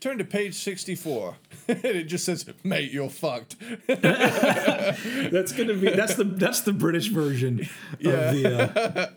[0.05, 1.35] Turn to page 64.
[1.67, 3.55] and it just says, mate, you're fucked.
[3.87, 9.07] That's gonna be that's the that's the British version of the uh,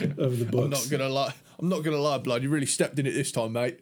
[0.16, 0.64] of the books.
[0.64, 1.34] I'm not gonna lie.
[1.58, 2.42] I'm not gonna lie, blood.
[2.42, 3.80] You really stepped in it this time, mate.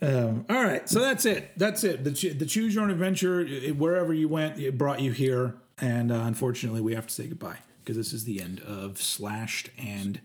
[0.00, 1.50] Um, all right, so that's it.
[1.56, 2.04] That's it.
[2.04, 3.40] The, the choose your own adventure.
[3.40, 7.26] It, wherever you went, it brought you here, and uh, unfortunately, we have to say
[7.26, 10.20] goodbye because this is the end of slashed and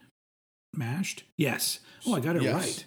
[0.76, 1.24] mashed.
[1.38, 1.80] Yes.
[2.05, 2.53] Oh, I got it Yes.
[2.55, 2.86] right.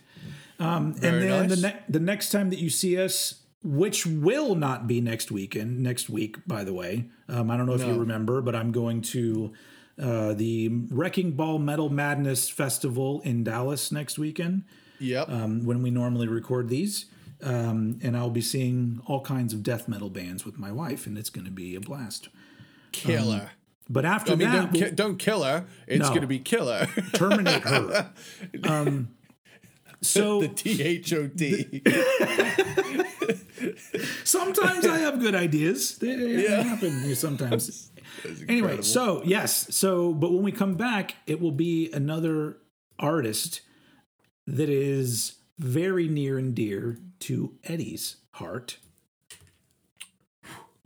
[0.58, 1.62] Um, and then the nice.
[1.62, 6.08] ne- the next time that you see us, which will not be next weekend, next
[6.08, 7.06] week, by the way.
[7.28, 9.52] Um, I don't know if you remember, but I'm going to
[10.00, 14.64] uh, the Wrecking Ball Metal Madness Festival in Dallas next weekend
[15.00, 15.28] Yep.
[15.30, 17.06] um, when we normally record these.
[17.42, 21.18] Um, and I'll be seeing all kinds of death metal bands with my wife, and
[21.18, 22.28] it's going to be a blast.
[22.92, 23.50] killer.
[23.88, 25.64] But after I mean, that, don't, we'll ki- don't kill her.
[25.86, 26.08] It's No.
[26.08, 26.86] going to be killer.
[27.14, 28.12] terminate her.
[28.64, 29.08] Um,
[30.02, 31.82] so the T H O T.
[34.24, 35.98] sometimes I have good ideas.
[35.98, 37.90] They, they happen sometimes.
[38.48, 42.58] Anyway, so yes, so but when we come back, it will be another
[42.98, 43.60] artist
[44.46, 48.78] that is very near and dear to Eddie's heart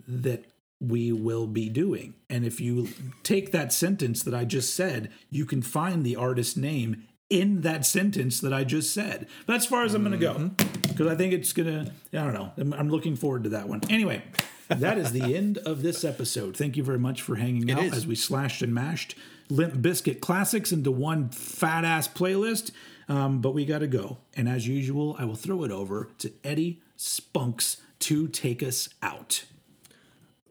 [0.07, 0.45] that
[0.81, 2.15] we will be doing.
[2.29, 2.89] And if you
[3.23, 7.87] take that sentence that I just said, you can find the artist name in that
[7.87, 9.29] sentence that I just said.
[9.47, 10.51] That's as far as I'm going to go
[10.89, 12.53] because I think it's going to, I don't know.
[12.57, 13.83] I'm, I'm looking forward to that one.
[13.89, 14.23] Anyway,
[14.69, 16.57] that is the end of this episode.
[16.57, 17.93] Thank you very much for hanging out is.
[17.93, 19.15] as we slashed and mashed
[19.49, 22.71] Limp Bizkit classics into one fat ass playlist.
[23.09, 24.19] Um, but we got to go.
[24.37, 29.45] And as usual, I will throw it over to Eddie Spunks to take us out.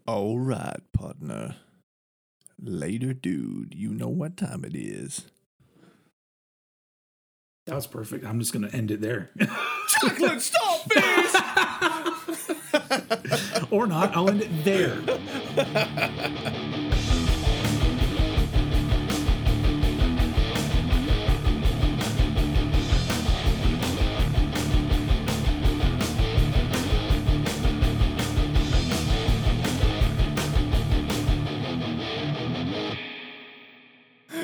[0.09, 1.57] All right, partner.
[2.59, 3.75] Later, dude.
[3.75, 5.27] You know what time it is.
[7.67, 8.25] That was perfect.
[8.25, 9.29] I'm just going to end it there.
[9.87, 10.89] Chocolate stop
[11.27, 12.55] starfish!
[13.71, 14.17] or not.
[14.17, 14.97] I'll end it there.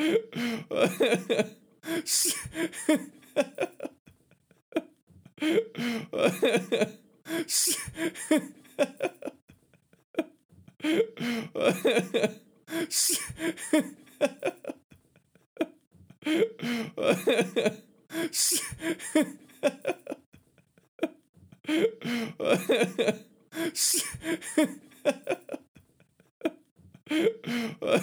[0.00, 0.06] Ha